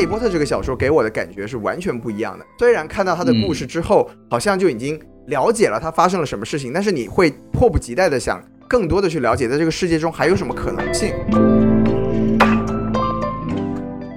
[0.00, 2.46] 利波特》这个小说给我的感觉是完全不一样的。
[2.58, 11.12] 虽然看到他的故事之后，好像就已经了解了他发生了什么事情，但是你会迫不及待的想更多的去了解，在这个世界中还有什么可能性。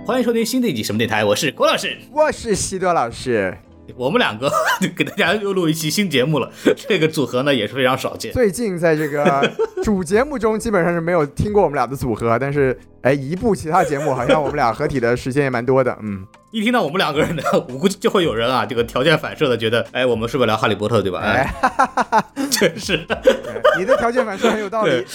[0.05, 3.53] 欢迎收听新的一集什么电台，我是郭老师，我是西多老师。
[3.97, 4.49] 我们两个
[4.95, 6.49] 给大家又录一期新节目了，
[6.87, 8.31] 这个组合呢也是非常少见。
[8.31, 9.51] 最近在这个
[9.83, 15.97] 主节目中基本上是没有听过我们俩的组合，但是哎，一部其他节目好像我们俩合体的时间也蛮多的。
[16.01, 21.19] 嗯，一听到我们两个人的，我估计就会有人啊，这个条件反射的觉得，哎，我们是不是聊哈利波特对吧？
[21.19, 21.53] 哎，
[22.49, 23.05] 确实，
[23.77, 25.05] 你的条件反射很有道理。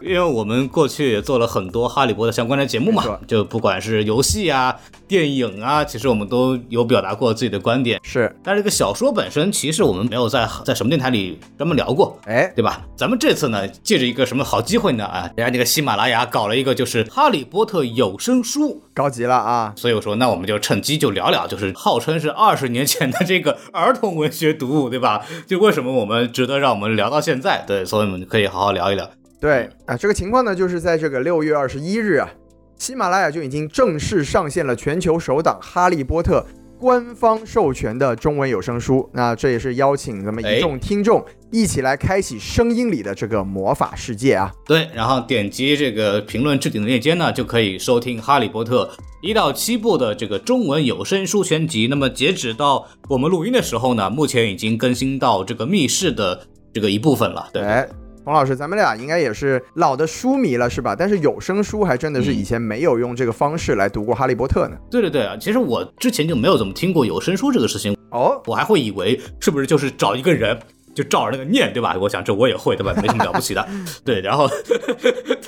[0.00, 4.74] 因为我们过去也做了很多哈利波特相关的节目嘛，就不管是游戏啊、
[5.06, 8.00] 电影啊，其实我们都有表达过自己的观点。
[8.02, 12.80] 是，但是这个小说本身，其实我们没有在在什么电台里专门聊过，哎，对吧？
[12.96, 15.04] 咱们这次呢，借着一个什么好机会呢？
[15.04, 19.74] 啊，人家那个喜马拉雅搞了一个就是哈利波特有声书，着急了啊！
[19.76, 25.22] 所以我说，那我们就趁机就聊聊，就是号称是二十年前的这个儿童文学读物，对吧？
[25.46, 27.62] 就为什么我们值得让我们聊到现在？
[27.66, 29.06] 对，所以我们可以好好聊一聊。
[29.38, 32.30] 对啊，这个情况呢，就是在这个六月二十一日啊，
[32.78, 36.46] 喜马拉雅就已经正式上线了全球首档《哈利波特》。
[36.80, 44.50] 官方授权的中文有声书，那这也是邀请咱们一众听众一起来开启声音里的这个魔法世界啊！
[44.64, 48.86] 对，然后点击这个评论置顶的链接呢，就可以收听《哈利波特》
[49.20, 51.86] 一到七部的这个中文有声书全集。
[51.88, 57.50] 那么截止到我们录音的时候呢，目前已经更新到这个密室的这个一部分了。
[57.52, 57.86] 对。
[58.22, 60.94] 冯老师，咱们俩应该也是老的书迷了，是吧？
[60.94, 64.76] 但是有声书还真的是以前没有用这个方式来读过《哈利波特》呢。
[64.90, 70.58] 对对对啊，其实我之前就没有怎么听过有声书这个事情哦，我还会以为是不是就是找一个人
[70.94, 71.96] 就照着那个念，对吧？
[71.98, 72.92] 我想这我也会，对吧？
[73.00, 73.66] 没什么了不起的。
[74.04, 74.46] 对，然后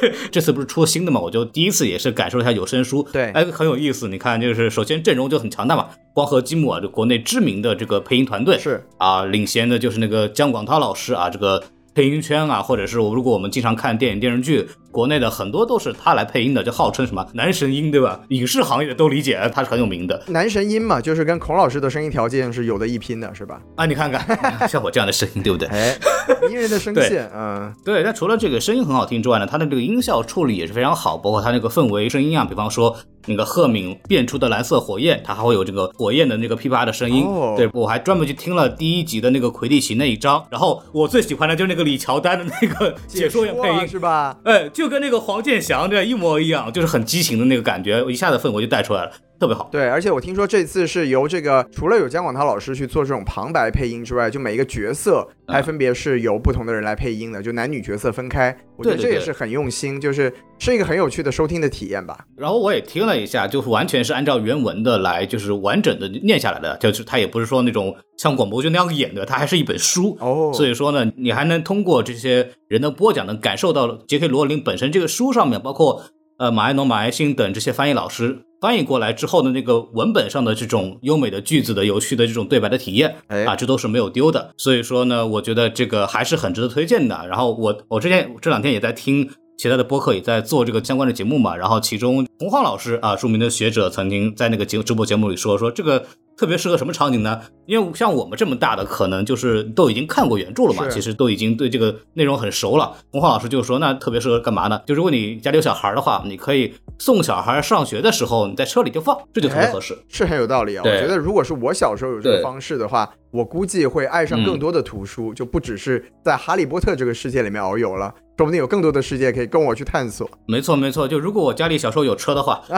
[0.00, 4.08] 对，这次不是出了新的嘛，我就第一次也是感受一下有声书，对，哎，很有意思。
[4.08, 11.62] 你看，就是首先阵容就很强大嘛，光和积木啊，就国内知名的这个配音团队是啊，领衔的就是那个姜广涛老师啊，这个。
[11.94, 18.20] 配音圈啊，或者是，如果我们经常看电影电视剧，国内的很多都是他来配音的，就号称什么男神音，对吧？
[18.28, 23.60] 影视行业都理解，他是很有名的男神音嘛，就是跟孔老师的声音条件是有的一拼的，是吧？
[23.74, 25.66] 啊，你看看像我这样的声音，对不对？
[25.68, 25.98] 哎，
[26.46, 28.02] 迷人的声线， 嗯，对。
[28.02, 32.94] 那除了这个声音很好听之外呢，他的这个音效处理也是非常好，包括他那个氛围声音啊，比方说。
[33.26, 37.24] 那个赫敏变出的蓝色火焰，它还会有这个火焰的那个噼啪的声音。
[37.56, 44.36] 对我还专门去听了第一集的那个魁地奇那一章，然后我最喜欢的就是那个李乔丹的那个解说员配音，是吧？
[44.42, 49.12] 哎，就就跟那个黄健翔这一模一样，就是很激情的那个感觉，我一下子氛围就带出来了。
[49.42, 58.56] 特别好，对，而且我听说这次是由这个除了有姜广涛老师去做这种旁白配音之外，就每一个角色还分别是由不同的人来配音的，就男女角色分开。
[58.76, 62.24] 我觉得这也是很用心，就是是一个很有趣的收听的体验吧。
[62.36, 70.52] 然后我也听了一下，就是完全是按照原文的来，就是完整的念下来的，就是他也不是说那种像广播剧那样演的，它还是一本书哦。
[70.54, 76.00] 所以说呢，你还能通过这些人的播讲，能感受到杰克罗琳本身这个书上面，包括
[76.38, 78.44] 呃马爱农、马爱新等这些翻译老师。
[78.62, 84.54] 翻译过来之后的那个文本上的这种优美的句子的有趣的这种对白的体验，啊，这都是没有丢的。
[84.56, 87.26] 所以说呢，我觉得这个还是很值得推荐的。
[87.26, 89.28] 然后我我之前这两天也在听
[89.58, 91.56] 其他的播客，也在做这个相关的节目嘛。
[91.56, 96.06] 然后其中洪晃老师啊，著名的学者曾经在那个节直播节目里说说这个。
[96.36, 97.40] 特别适合什么场景呢？
[97.66, 102.92] 因为像我们这么大的，可能就是都已经看过原著了嘛，其实都已经对这个内容很熟了。
[103.10, 104.80] 洪浩老师就说，那特别适合干嘛呢？
[104.86, 110.82] 就如果你家里有小孩的话，你可以送小孩上学的时候，你在车里就放，这就特别合适，是很有道理啊。
[110.84, 118.14] 我觉得如果是我小时候有这个方式的话，我估计会爱上更多的图书，就不只是在哈利波特这个世界里面遨游了。
[118.36, 120.28] 说不定有更多的世界可以跟我去探索。
[120.46, 121.06] 没错，没错。
[121.06, 122.60] 就如果我家里小时候有车的话，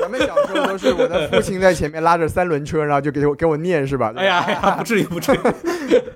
[0.00, 4.14] 咱们小时候都是我的父亲在前面拉着三轮车，然后就给我给我念，是吧？
[4.16, 5.38] 哎呀，哎呀，不至于，不至于。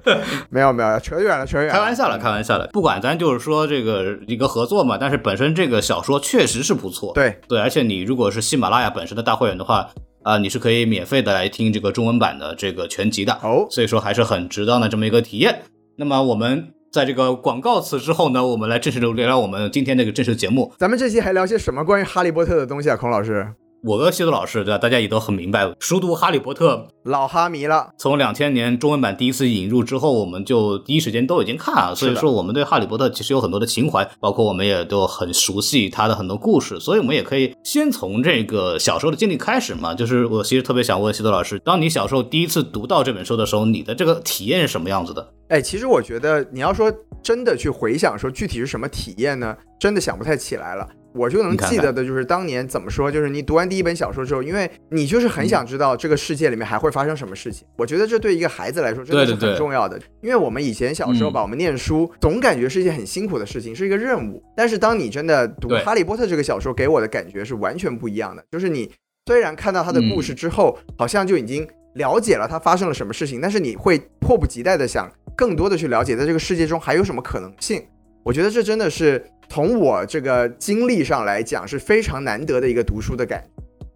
[0.49, 1.73] 没有，没有，扯远了，扯远了。
[1.75, 2.67] 开玩笑了，开玩笑了。
[2.73, 7.13] 不管咱就是说这个一个合作嘛，但是本身这个小说确实是不错。
[7.15, 9.87] 对对，而且你如果是喜马拉雅本身的大会员的话，
[10.23, 13.33] 啊，你是可以免费的来听这个中文版的这个全集的。
[13.43, 15.63] 哦，所以说还是很值当的这么一个体验。
[15.97, 16.73] 那么我们。
[16.93, 20.71] 在这个广告词之后呢，我们来正式的聊聊我们今天这个正式节目。
[20.77, 23.49] 咱们这期还聊些什么关于哈利波特的东西啊，孔老师？
[23.85, 24.79] 我跟西多老师对吧？
[24.79, 27.91] 大家也都很明白，熟读哈利波特，老哈迷了。
[27.99, 39.93] 从两千年中文版第一次引入之后，我们就第一时间都已经看了，所以说我们对哈利波特其实有很多的情怀，包括我们也都很熟悉他的很多故事，所以我们也可以先从这个小时候的经历开始嘛。
[39.93, 45.29] 就是我其实特别想问西多老师，当你小时候第一次读到这本书的时候，你的这个体验是什么样子的？
[45.49, 50.89] 哎，其实我觉得你要说真的去回想说具体是什么体验呢，真的想不太起来了。
[51.15, 57.67] 我就能记得的就是当年怎么说，就是你读完第一本小说之后，因为你就是很想知道这个世界里面还会发生什么事情。
[57.77, 64.43] 我觉得这对一个孩子来说真的是很重要的，因为我们以前小时候嗯吧，我们念书总感觉是一件很辛苦的事情，是一个任务。
[64.57, 68.43] 但是当你真的读《哈利波特》这个小说，给我的感觉是完全不一样的。
[68.51, 68.91] 就是你
[69.27, 77.83] 虽然看到他的故嗯事之后，好像就已经了解了他发生了什么事情，但是你会迫不及待的想更多的去了解，在这个世界中还有什么可能性。
[78.25, 83.49] 我觉得这真的是从我这个经历上来讲是非常难得的一个读书的感觉。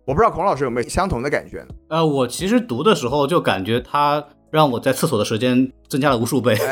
[0.04, 1.66] 我不知道孔老师有没有相同的感觉呢？
[1.88, 6.56] 呃，我其实读的时候就感觉它让我在厕所的时间增加了无数倍。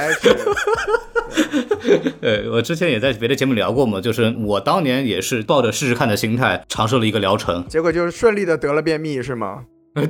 [2.20, 9.64] 呃，我之前也在别的节目聊过嘛，就是我当年也是抱着试试看的心态尝试了一个疗程，结果就是顺利的得了便秘是吗？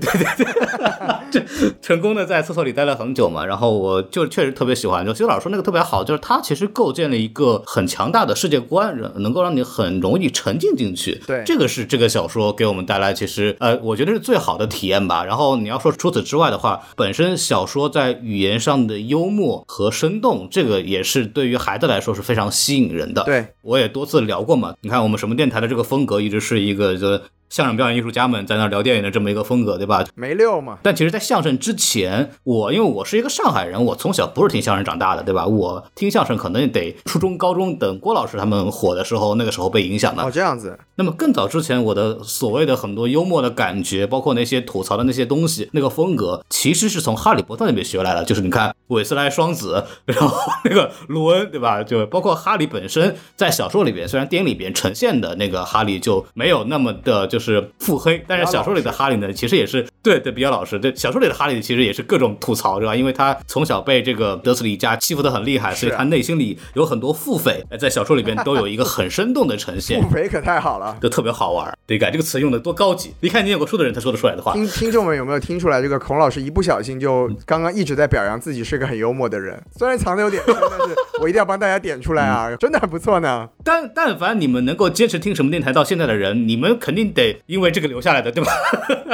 [1.82, 11.20] 成功的在厕所里待了很久嘛，然后我就确实特别喜欢，就徐老师说那个特别好，就是它其实构建了一个很强大的世界观，能够让你很容易沉浸进去。
[11.26, 15.24] 对这个是这个小说给我们带来其实呃，我觉得是最好的体验吧。
[15.24, 23.22] 然后你要说除此之外的话，本身小说在语言上的幽默和生动，这个也是对于孩子来说是非常吸引人的。
[23.24, 24.74] 对，我也多次聊过嘛。
[24.80, 27.20] 你看我们什么电台的这个风格一直是一个就
[27.50, 30.04] 相声表演艺术家们在那儿聊电影的这么一个风格，对吧？
[30.14, 30.78] 没溜嘛。
[30.82, 35.46] 但其实，在相声之前，我因为我是一个上海人，我从小不是听相声长大的，对吧？
[35.46, 40.30] 我听相声可能得初中、高中等郭老师他们火的时候，那个时候被影响的哦，。
[40.30, 48.24] 这样子，那么更早之前，我的所谓的很多幽默的感觉，包括那些吐槽的那些东西，那个风格，其实是从哈利波特那边学来的。
[48.24, 51.82] 就是你看韦斯莱双子，然后那个卢恩，对吧？
[51.82, 60.78] 就包括哈利本身，在小说里边，虽然电影里边呈现的那个哈利就没有那么的就是腹黑，但是小说里的哈利呢，其实也是对对比较老实。
[60.78, 62.94] 对小说里的哈利其实也是各种吐槽，是吧？
[62.94, 70.00] 因为他从小被这个德斯里家欺负的很厉害，所以他内心里有很多腹诽，在小说里边都有一个很生动的呈现。
[70.04, 70.96] 腹诽可太好了。
[71.00, 71.76] 就特别好玩儿。
[71.86, 74.52] 对，改这个词用的多高级，一看你念过书的人才说得出来的话。
[74.52, 83.48] 听听众们有没有听出来，这个孔老师一不小心就刚刚一直在表扬自己是个很幽默的人，虽然藏的有点深，但是我一定要帮大家点出来啊，真的很不错呢。
[83.64, 88.52] 但但凡你们能够坚持听什么电台到现在的人，你们肯定得因为这个留下来的，对吧？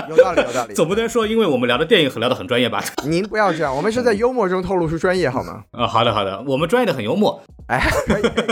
[0.08, 0.75] 有道理，有道理。
[0.81, 2.82] 总不能说因为我们聊的电影很聊得很专业吧？
[3.05, 5.62] 您不要这样，我们是在幽默中透露出专业好吗？
[5.73, 7.79] 啊，好的好的，我们专业的很幽默，哎，
[8.09, 8.47] 可以，可以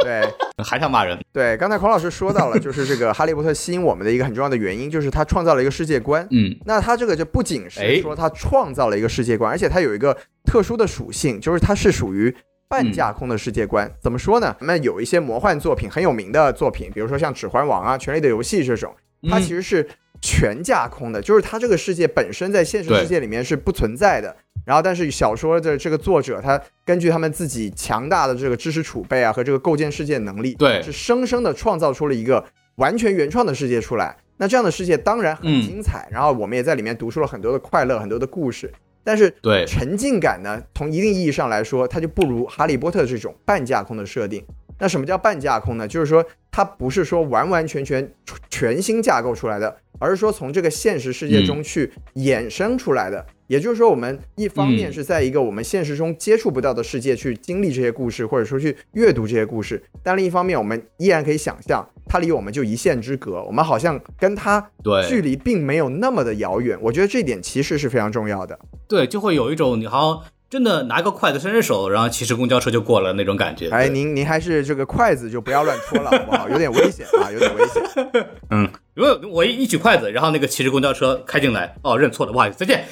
[0.00, 0.28] 对
[0.62, 1.18] 还想骂人。
[1.32, 6.28] 对，刚才孔老师说到了，就是这个《哈利波特》吸引我们的一个很重要的原因，就是他创造了一个世界观。
[6.32, 10.14] 嗯，那它这个就不仅哎是说它创造了一个世界观，而且它有一个
[10.44, 12.34] 特殊的属性，就是它是属于
[12.68, 13.90] 半架空的世界观。
[14.02, 14.54] 怎么说呢？
[14.60, 18.94] 那有一些魔幻作品很有名的作品，比如说像《指环王》啊、《权力的游戏》这种，
[19.30, 19.88] 它其实是
[20.24, 24.34] 全架空的，就是它这个世界本身在现实世界里面是不存在的。
[24.64, 32.42] 然后，但是小说的这个作者，他根据他们自己强大的这个知识储备啊和这个构建世界能力，对是生生的创造出了一个
[32.76, 34.16] 完全原创的世界出来。
[34.38, 38.72] 那这样的世界当然很嗯精彩，然后我们也在里面读出了很多的快乐、很多的故事。
[39.04, 44.42] 但是对，沉浸感呢，从一定意义上来说，它就不如《哈利波特》这种半架空的设定。
[44.78, 45.86] 那什么叫半架空呢？
[45.86, 48.12] 就是说它不是说完完全全
[48.50, 53.24] 全新架构出来的，而是说从这个现实世界中去衍生出来的。
[53.46, 64.70] 也就是说，我们一方面嗯是在一个我们现实中接触不到的世界去经历这些故事，或者说去阅读这些故事，但另一方面，我们依然可以想象它离我们就一线之隔，我们好像跟它
[65.06, 66.76] 距离并没有那么的遥远。
[66.80, 68.58] 我觉得这一点其实是非常重要的。
[68.88, 70.22] 对，就会有一种你好像
[70.54, 73.68] 真的拿个筷子伸伸手，然后骑着公交车就过了那种感觉。
[73.70, 76.48] 哎，您您还是这个筷子就不要乱戳了，好不好？
[76.48, 77.82] 有点危险啊，有点危险。
[78.50, 82.84] 嗯，如果我一一举筷子，然后那个骑着公交车开进来，哦，认错了，不好意思，再见。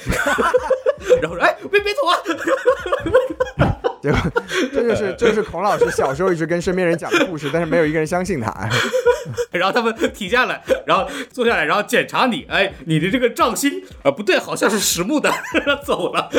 [1.23, 2.19] 然后说，哎，别别走啊！
[4.03, 4.19] 结果
[4.73, 8.53] 这就是这就是孔老师小时候一直跟身边人讲的故事，但是没有一个人相信他。
[9.51, 15.31] 然后他们停下来，然后坐下来，然后检查你，哎，你的这个杖芯啊、不对，好像是实木的，
[15.85, 16.29] 走了。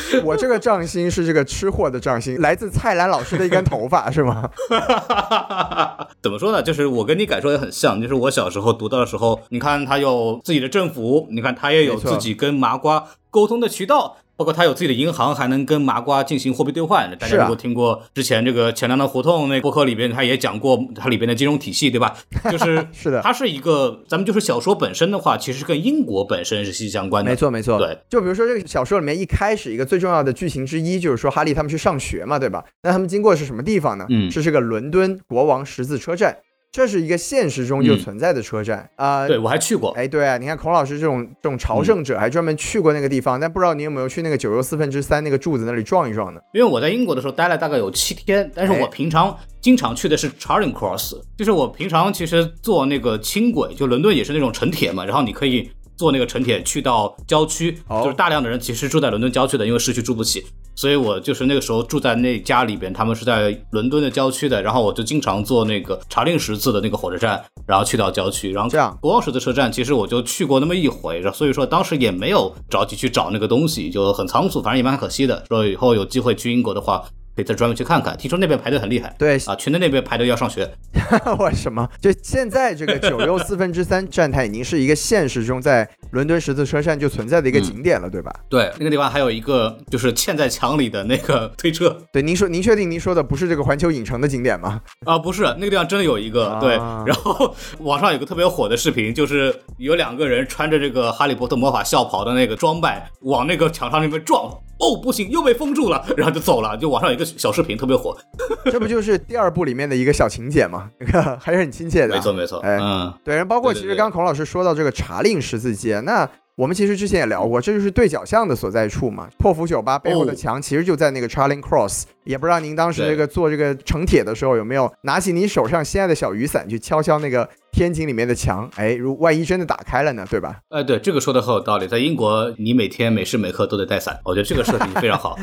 [0.24, 4.48] 我这个杖心是这个吃货的杖心，来自蔡澜老师的一根头发，是吗？
[6.22, 6.62] 怎么说呢？
[6.62, 13.04] 就是我跟你感受也很像，就是我小时候读到的时候，你看他有自己的政府，你看他也有自己跟麻瓜
[13.36, 14.16] 沟通的渠道。
[14.38, 17.10] 包括他有自己的银行，还能跟麻瓜进行货币兑换。
[17.18, 22.14] 大家如果听过之前这个钱粮的胡同那播客里边，他也讲过它里边的金融体系，对吧？
[22.52, 27.30] 就是是的它是一个，咱们就是小说本身的话，其实跟英国本身是息息相关的。
[27.30, 27.78] 没错，没错。
[27.78, 32.62] 对，就比如说这个小说里面一开始一个最重要的剧情之一，就是说哈利他们去上学嘛，对吧？
[32.82, 34.04] 那他们经过的是什么地方呢？
[34.10, 36.36] 嗯是这个伦敦国王十字车站。
[36.76, 39.26] 这是一个现实中就存在的车站啊。
[39.26, 39.92] 对我还去过。
[39.92, 46.40] 哎，对啊，你看孔老师这种这种朝圣者，还专门去过那个地方，但不知道你有没有去那个九又四分之三那个柱子那里撞一撞呢？
[46.52, 55.70] 因为我在英国的时候待了大概有七天，但是我平常经常去的是 Charing Cross，就是我平常其实坐那个轻轨，就伦敦也是那种城铁嘛，然后你可以。
[55.96, 75.44] 坐那个城铁去到郊区，就是大量的人其实住在伦敦郊区的，因为市区住不起，所以我就是那个时候住在那家里边，他们是在伦敦的郊区的，然后我就经常坐那个查令十字的那个火车站，然后去到郊区，然后这样国王十字车站其实我就去过那么一回，所以说当时也没有着急去找那个东西，就很仓促，反正也蛮可惜的。
[75.48, 77.04] 说以后有机会去英国的话。
[77.36, 79.14] 可以再专门去看看，听说那边排队很厉害。
[79.18, 80.68] 对啊，群的那边排队要上学。
[81.38, 81.86] 我什么？
[82.00, 88.34] 就现在这个 九又四分之三站台已经是一个现实中在伦敦十字车站就存在的一个景点了，对吧？
[88.48, 91.94] 对，那个地方还有一个就是嵌在墙里的那个 推车。
[92.10, 94.80] 对，您说您确定您说的不是这个环球影城的景点吗？
[95.04, 96.56] 啊，不是，那个地方真的有一个。
[96.58, 104.50] 对，然后网上有个特别火的视频，就是有两个人穿着这个哈利波特魔法校袍的那个装扮往那个墙上那边撞。
[104.78, 106.76] 哦，不行，又被封住了，然后就走了。
[106.76, 108.16] 就网上有一个小视频特别火，
[108.70, 110.90] 这不就是第二部里面的一个小情节吗？
[110.98, 112.14] 那个还是很亲切的。
[112.14, 112.58] 没错，没错。
[112.60, 116.28] 哎，嗯，对，然后包括其实刚孔老师说到这个查令十字街，那。
[116.56, 119.28] 我们其实之前也聊过，这就是对角巷的所在处嘛。
[119.38, 122.04] 破釜酒吧背后的墙其实就在那个 Charing Cross。
[122.26, 128.68] 也不知道您当时这个做这个城铁的时候有没有拿起你手上心爱的小雨伞去敲敲那个天井里面的墙？
[128.76, 130.56] 哎，如万一真的打开了呢，对吧？
[130.70, 131.86] 哎，对，这个说的很有道理。
[131.86, 135.36] 在英国，你每天每时每刻都得带伞，我觉得这个设定非常好，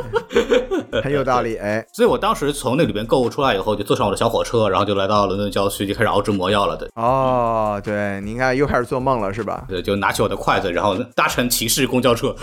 [1.02, 1.56] 很有道理。
[1.60, 6.76] 哎，所以我当时从那里边购物出来以后，就坐上我的小火车，然后就来到伦敦郊区，就开始熬制魔药了。
[6.76, 9.64] 对，哦，对，您看又开始做梦了，是吧？
[9.68, 12.34] 对，就拿起我的筷子，然后搭乘骑士公交车。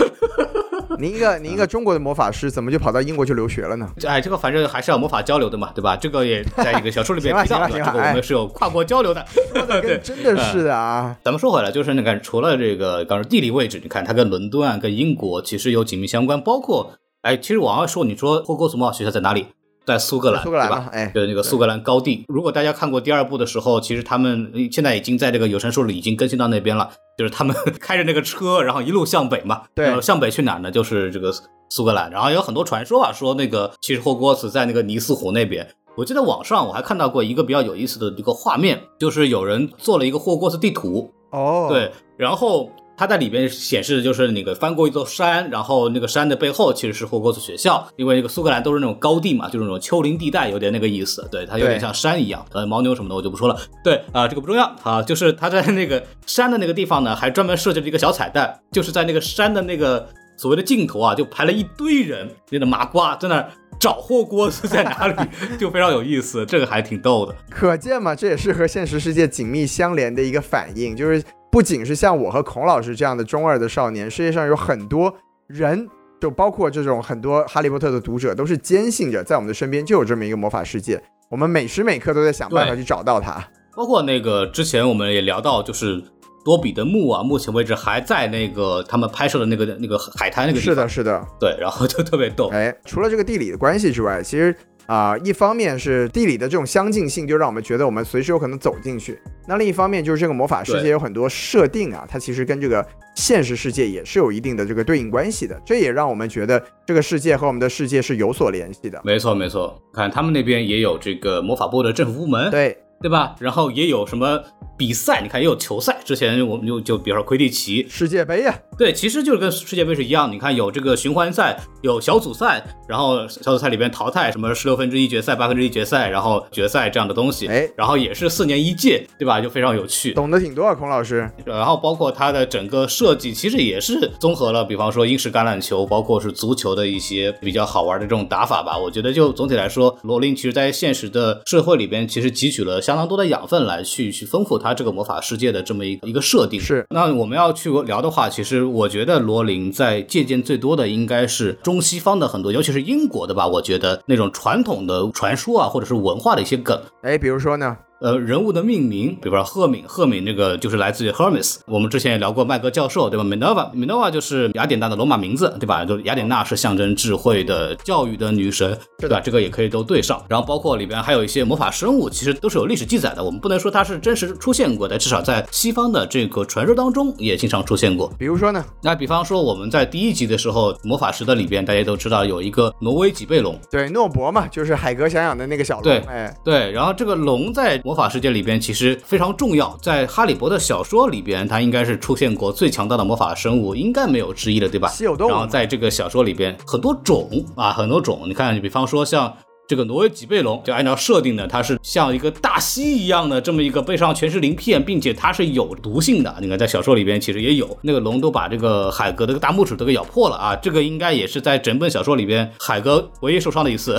[0.99, 3.87] 您一个您一个中国的魔法师，怎么就跑到英国去留学了呢？
[4.05, 5.95] 哎，这个反正还是要魔法交流的嘛，对吧？
[5.95, 9.25] 这个也在一个小说里面提到，这个我们是有跨国交流的。
[9.81, 11.15] 对，真的是的啊。
[11.23, 16.41] 咱们说回来，就是那个除了这个，刚说地理位置，你看它跟伦敦啊、跟英国其实有紧密相关。
[16.41, 19.47] 包括，哎，其实我要说，你说霍格沃茨魔法学校在哪里？
[19.87, 20.89] 在苏格兰，苏格兰吧？
[20.91, 22.25] 哎，就是那个苏格兰高地。
[22.27, 26.91] 如果大家看过第二部的时候，其实他们现在已经在这个有声书里已经更新到那边了。
[27.17, 29.61] 就是他们 开着那个车，然后一路向北嘛。
[29.73, 30.69] 对，向北去哪呢？
[30.69, 31.33] 就是这个
[31.69, 32.11] 苏格兰。
[32.11, 35.65] 然后有很多传说啊，说那个其实霍格沃茨在那个尼斯湖那边。
[35.95, 41.09] 我记得网上我还看到过一个比较有意思的一个画面，就是有人做了一个霍格沃茨地图。
[41.31, 42.69] 哦，对，然后。
[42.97, 51.27] 它在里边显示的就是那个翻过一座山，然后那个山的背后其实是霍格沃茨学校，因为那个苏格兰都是那种高地嘛，就是那种丘陵地带，有点那个意思。
[51.31, 52.43] 对，它有点像山一样。
[52.53, 53.55] 呃，牦牛什么的我就不说了。
[53.83, 63.47] 对啊，这个不重要啊，就是它在那个山的那个地方呢，还专门设计了一个小彩蛋，就是在那个山的那个所谓的尽头啊，就排了一堆人，那个麻瓜在那
[63.79, 65.15] 找霍格沃茨在哪里，
[65.59, 67.35] 就非常有意思，这个还挺逗的。
[67.47, 71.23] 可见嘛，这也是和现实世界紧密相连的一个反应，就是。
[71.51, 75.13] 不仅是像我和孔老师这样的中二的少年，世界上有很多
[75.47, 75.87] 人，
[76.19, 83.43] 就包括这种很多哈利波特的读者，都是坚信着在我们的身边就有这么一个魔法世界，我们每时每刻都在想办法去找到它。
[83.75, 86.03] 包括那个之前我们也聊到，就是
[86.43, 90.75] 多比的墓啊，目前为止还在那个他们拍摄的那个那个海滩那个地方。
[90.75, 92.49] 是的，是的，对，然后就特别逗。
[92.49, 94.55] 哎，除了这个地理的关系之外，其实。
[94.87, 99.13] 啊，一方面是地理的这种相近性，就让我们觉得我们随时有可能走进去；
[99.47, 105.61] 那另一方面就是这个魔法世界有很多设定啊，它其实跟这个现实世界也是有一定的这个对应关系的。
[105.65, 109.01] 这也让我们觉得这个世界和我们的世界是有所联系的。
[109.03, 113.35] 没错，没错，看他们那边也有这个魔法部的政府部门，对对吧？
[113.39, 114.41] 然后也有什么。
[114.77, 115.97] 比赛，你看也有球赛。
[116.05, 120.31] 之前我们就就比如说魁地奇世界杯呀，对，其实就是跟世界杯是一样。
[120.31, 127.47] 你看有这个循环赛，有小组赛，然后小组赛里边淘汰什么十六分之一决赛、八分之一决赛，然后决赛这样的东西。
[127.47, 129.41] 哎，然后也是四年一届，对吧？
[129.41, 131.29] 就非常有趣，懂得挺多啊，孔老师。
[131.45, 138.77] 然后包括它的整个设计，其实也是综合了，比方说英式橄榄球，包括是足球的一些比较好玩的这种打法吧。
[138.77, 145.47] 我觉得就总体来说，罗琳其实在现实的社会里边，其实汲取了相当多的养分来去去丰富他这个魔法世界。
[145.47, 153.47] 的这么一个一个设定是，那我们要去聊的话，其实我觉得罗琳在借鉴最多的应该是中西方的很多，尤其是英国的吧。
[153.47, 157.77] 我觉得那种传统的传说啊，或者是文化的一些梗，哎，比如说呢？
[157.99, 161.57] 呃，人物的命名，比如说赫敏，赫敏这个就是来自于 Hermes。
[161.65, 165.83] 我们之前也聊过麦格教授，对吧？Minerva，Minerva 就是雅典娜的罗马名字，对吧？
[165.83, 169.19] 就雅典娜是象征智慧的、教育的女神，对吧？
[169.19, 170.23] 这个也可以都对上。
[170.29, 173.23] 然后包括里边还有一些魔法生物，其实都是有历史记载的。
[173.23, 178.13] 我们不能说它是真实出现过的，至少在西方的这个传说当中也经常出现过。
[178.19, 178.63] 比如说呢？
[178.83, 185.83] 那比方说我们在第一集的时候，魔法石的里边，大家都知道有一个挪威脊背龙，对，诺伯嘛，就是海格想养的那个小龙。
[185.83, 186.71] 对，哎，对。
[186.71, 194.89] 然后这个龙在魔法世界里边其实非常重要，在哈利波特小说里边，它应该是出现过最强大的魔法生物，应该没有之一的，对吧？
[194.89, 198.23] 稀有动物然后在这个小说里边，很多种啊，很多种。
[198.25, 199.33] 你看，你比方说像
[199.69, 206.35] 这个挪威脊背龙，就按照设定呢，它是像一个大蜥一样的这么一个背上全是鳞片，并且它是有毒性的。
[206.41, 210.53] 你看，在小说里边其实也有，那个龙都把这个海格的大拇指都给咬破了啊！
[210.57, 213.97] 这个应该也是在整本小说里边海格唯一受伤的一次。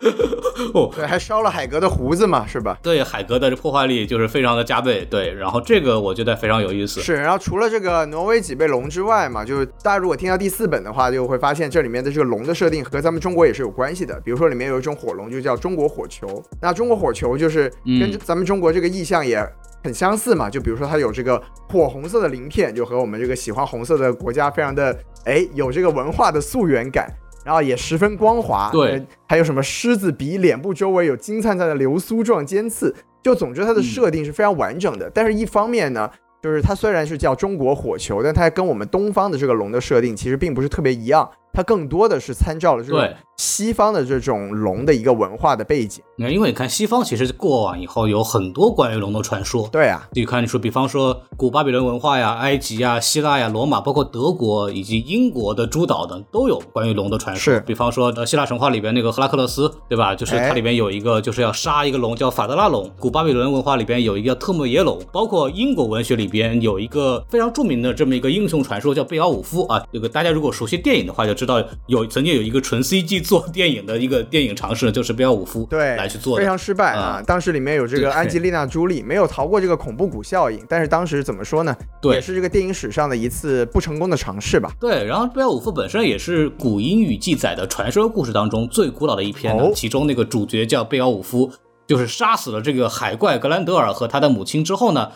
[0.72, 2.78] 哦，对，还烧了海格的胡子嘛，是吧？
[2.82, 5.06] 对海格的这破坏力就是非常的加倍。
[5.10, 7.00] 对，然后这个我觉得非常有意思。
[7.00, 14.18] 是，然后除了这个挪威脊背龙之外嘛，就是大家如果听到第四本的话，就会发现这里面的这个龙的设定和咱们中国也是有关系的。
[14.24, 16.42] 比如说里面有一种火龙，就叫中国火球。
[16.62, 19.46] 那中国火球就是跟咱们中国这个意象也
[19.84, 20.48] 很相似嘛。
[20.48, 27.10] 就比如说它有这个火红色的鳞片，就和我们这个喜欢红色的国家非常的哎有这个文化的溯源感。
[27.44, 35.10] 然后也十分光滑，对，还有什么狮子鼻，脸部周围有金灿灿的流苏状尖刺，就总之它的设定是非常完整的。
[35.14, 36.10] 但是一方面呢，
[36.42, 41.28] 就是它虽然是叫中国火球，但它跟我们东方的这个龙的设定其实并不是特别一样。
[41.52, 46.02] 它更多的是参照了这种西方的这种龙的一个文化的背景。
[46.16, 49.66] 那因为你看西方其实过往以后有很多关于龙的传说。
[49.72, 57.54] 对啊，你看你说，比方说古巴比伦文化呀、埃及呀、希腊呀、罗马，包括德国以及英国的诸岛等，都有关于龙的传说。
[57.54, 60.14] 是，比方说呃希腊神话里边那个赫拉克勒斯，对吧？
[60.14, 62.90] 就是它里边有一个就是要杀一个龙叫法德拉龙。
[62.98, 69.82] 古巴比伦文化里边有一个特莫耶龙，包括英国文学里边有一个非常著名的这么一个英雄传说叫贝奥武夫啊。
[69.90, 77.22] 这个大家如果熟悉电影的话，就知道有曾经有一个纯 CG 做电影的一个电影尝试，就是贝奥武夫对来去做的，非常失败啊。
[77.26, 81.74] 当时里面有这个安吉丽娜朱莉 没有逃过这个恐怖谷效应，但是当时怎么说呢？
[82.02, 84.70] 对，也是这个电影史上的一次不成功的尝试吧。
[84.78, 91.50] 对，然后贝奥武夫本身也是古英语记载的传说故事当中最古老的一篇的，其中那个主角叫贝奥武夫，
[91.86, 95.10] 就是杀死了这个海怪格兰德尔和他的母亲之后呢。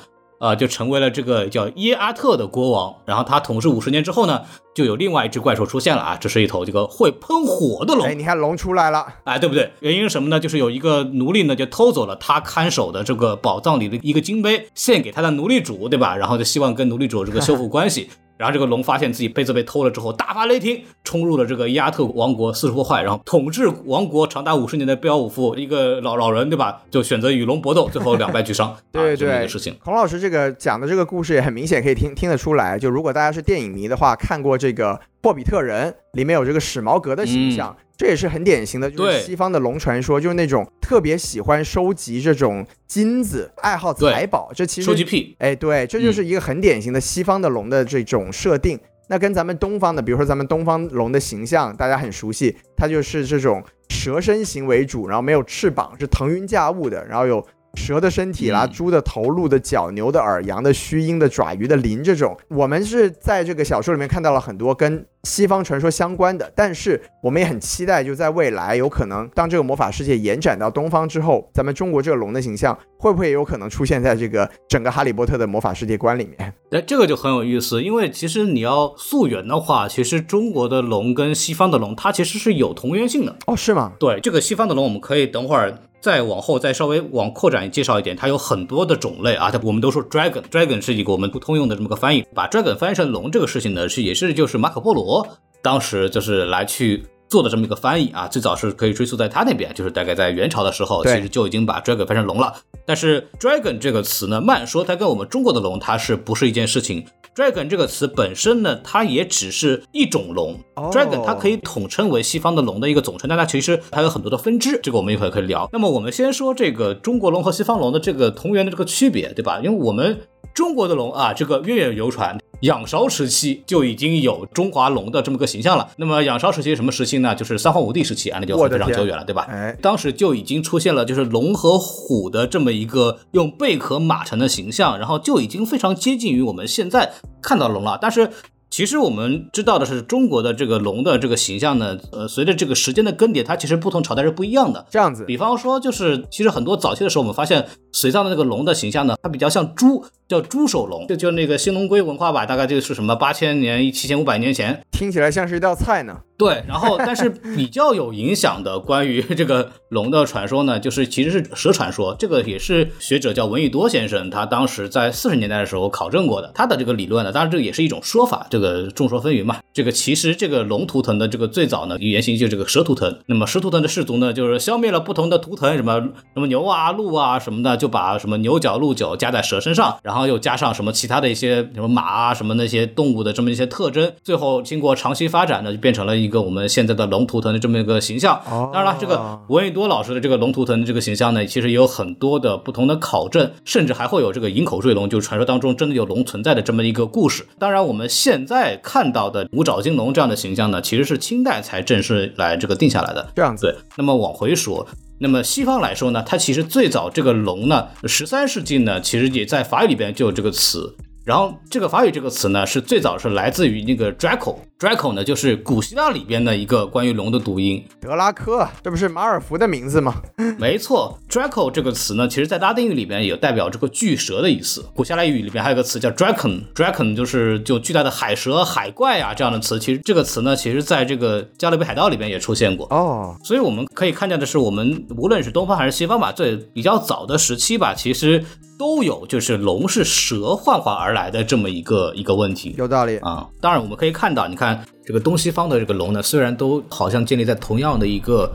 [0.45, 2.95] 啊，就成为了这个叫耶阿特的国王。
[3.07, 4.43] 然后他统治五十年之后呢，
[4.75, 8.07] 就有另外一只怪兽出现了啊，这是一头这个会喷火的龙。
[8.07, 9.73] 哎，你看龙出来了，哎，对不对？
[9.80, 10.39] 原因是什么呢？
[10.39, 16.15] 就是有一个奴隶呢，就偷走了他看守的这个宝藏里的一个金杯，献给他的奴隶主，对吧？
[16.15, 18.11] 然后就希望跟奴隶主这个修复关系。
[18.36, 26.82] 然后这个龙发现自己杯子被偷了之后，大发雷霆，冲入了这个亚特王国，四处破坏，然后统治王国长达五十年的贝奥武夫，一个老老人，对吧？
[26.90, 28.76] 就选择与龙搏斗，最后两败俱伤。
[28.90, 29.76] 对对，这个事情。
[29.84, 32.78] 孔老师这个讲的这个故事也很明显，可以听听得出来。
[32.78, 37.76] 就如果大家是电影迷的话，看过这个《霍比特人》，里面有这个史矛革的形象。
[37.97, 44.50] 这也是很典型的，就是西方的龙传说，就是那种特别喜欢收集这种金子，爱好财宝。
[44.54, 48.78] 这其实收集癖，哎，对，这就是一个很典型的西方的龙的这种设定。
[49.09, 57.47] 那跟咱们东方的，比如说咱们东方龙的形象，大家很熟悉，它就是这种蛇身形为主，然后没有翅膀，是腾云驾雾的，然后有。
[57.76, 76.54] 蛇的身体啦，猪的头、鹿的角、牛的耳、羊的须、鹰的爪、鱼的鳞，这种我们是在这个小说里面看到了很多跟西方传说相关的，但是我们也很期待，就在未来有可能当这个魔法世界延展到东方之后，咱们中国这个龙的形象会不会有可能出现在这个整个哈利波特的魔法世界观里面？
[76.71, 83.93] 哎，这个就很有意思，因为其实你要溯源的话，其实中国的龙跟西方的龙它其实是有同源性的哦，是吗？
[83.99, 85.75] 对，这个西方的龙我们可以等会儿。
[86.04, 89.50] 再往后再稍微往扩展介绍一点，它有很多的种类啊。
[89.50, 92.23] 它我们都说 dragon，dragon 是一个我们不通用的这么个翻译。
[92.34, 95.26] 把 dragon 翻译成龙这个事情呢，是也是就是马可波罗
[95.62, 97.02] 当时就是来去
[97.34, 98.28] 做的这么一个翻译啊。
[98.28, 102.54] 最早是可以追溯在他那边，就是大概在元朝的时候，其实就已经把 dragon 翻成龙了。
[102.86, 110.56] 但是 dragon 这个词呢，慢说它跟我们中国的龙它是不是一件事情？Dragon 这个词本身呢，它也只是一种龙。
[110.76, 115.68] Dragon 它可以统称为西方的龙的一个总称，但它其实它有很多的分支，这个我们一会儿可以聊。
[115.73, 119.58] 那么我们先说这个中国龙和西方龙的这个同源的这个区别，对吧？
[119.64, 120.20] 因为我们
[120.54, 122.38] 中国的龙啊，这个源远流传。
[122.60, 125.90] 仰韶时期就已经有中华龙的这么个形象了。
[125.97, 127.34] 那么仰韶时期什么时期呢？
[127.34, 129.47] 就是三皇五帝时期啊，那就非常久远了，对吧？
[129.50, 137.12] 哎，当时就已经出现了就是龙和虎的这么一个用贝壳码成的形象，然后就已经非常接近于我们现在
[137.43, 137.99] 看到龙了。
[138.00, 138.30] 但是。
[138.71, 144.84] 其实我们知道的是，中国的这个龙的这个形象呢，呃，随着这个时间的更迭，它其实不同朝代是不一样的。
[144.90, 156.23] 这样子，比方说，就是其实很多早期的时候，我们发现隋唐的那个龙的形象呢，它比较像猪，叫猪首龙，就就那个新龙龟文化吧，大概就是什么八千年、七千五百年前，听起来像是一道菜呢。
[156.37, 162.17] 对，然后但是比较有影响的关于这个龙的传说呢，就是其实是蛇传说。
[162.19, 166.50] 这个也是学者叫闻一多先生，他当时在四十年代的时候考证过的。
[166.52, 169.59] 他的这个理论呢，当然这个也是一种说法，这个众说纷纭嘛。
[169.73, 173.17] 这个其实这个龙图腾的这个最早呢原型就是这个蛇图腾。
[173.26, 176.00] 那么蛇图腾的氏族呢，就是消灭了不同的图腾，什么
[176.35, 188.40] 什么牛啊、鹿啊什么的，就把什么牛角、鹿角加在蛇身上，然后又加上什么其他的一些什么马啊、什么那些动物的这么一些特征，最后经过长期发展呢，就变成了一个我们现在的龙图腾的这么一个形象。
[188.50, 197.47] 哦当然了，这个闻一多老师的这个龙图腾的这个形象呢，其实也有很多的不同的考证，甚至还会有这个营口坠龙，就是传说当中真的有龙存在的这么一个故事。
[197.58, 203.28] 当然，我们现在看到的五爪金龙这样的形象呢，其实是清代才正式来这个定下来的。
[203.36, 204.86] 这样子，对，那么往回说。
[205.25, 210.95] 那么西方来说呢，它其实最早这个龙呢，十三世纪呢，其实也在法语里边就有这个词。
[211.25, 217.82] 然后这个法语这个词呢，是最早是来自于那个 Draco，Draco 呢就是古希腊里边的一个关于龙的读音。
[217.99, 220.21] 德拉科，这不是马尔福的名字吗？
[220.58, 224.84] 没错，Draco 这个词呢，其实在拉丁语里边也代表这个巨蛇的意思。
[224.95, 229.78] 古希腊语里边还有个词叫 Draken，Draken 就是就巨大的海蛇、海怪啊这样的词。
[229.80, 232.87] 其实这个词呢，其实在这个加勒比海盗里边也出现过。
[232.91, 238.45] 哦，所以我们可以看见的是，我们无论是东方还是西方吧，最比较早的时期吧，其实
[238.78, 242.75] 都有就是龙是蛇幻化而来的这么一个一个问题。
[242.76, 243.19] 有道理。
[243.19, 248.50] 啊，当然我们可以看到，你看这个东西方的这个龙呢，虽然都好像建立在同样的一个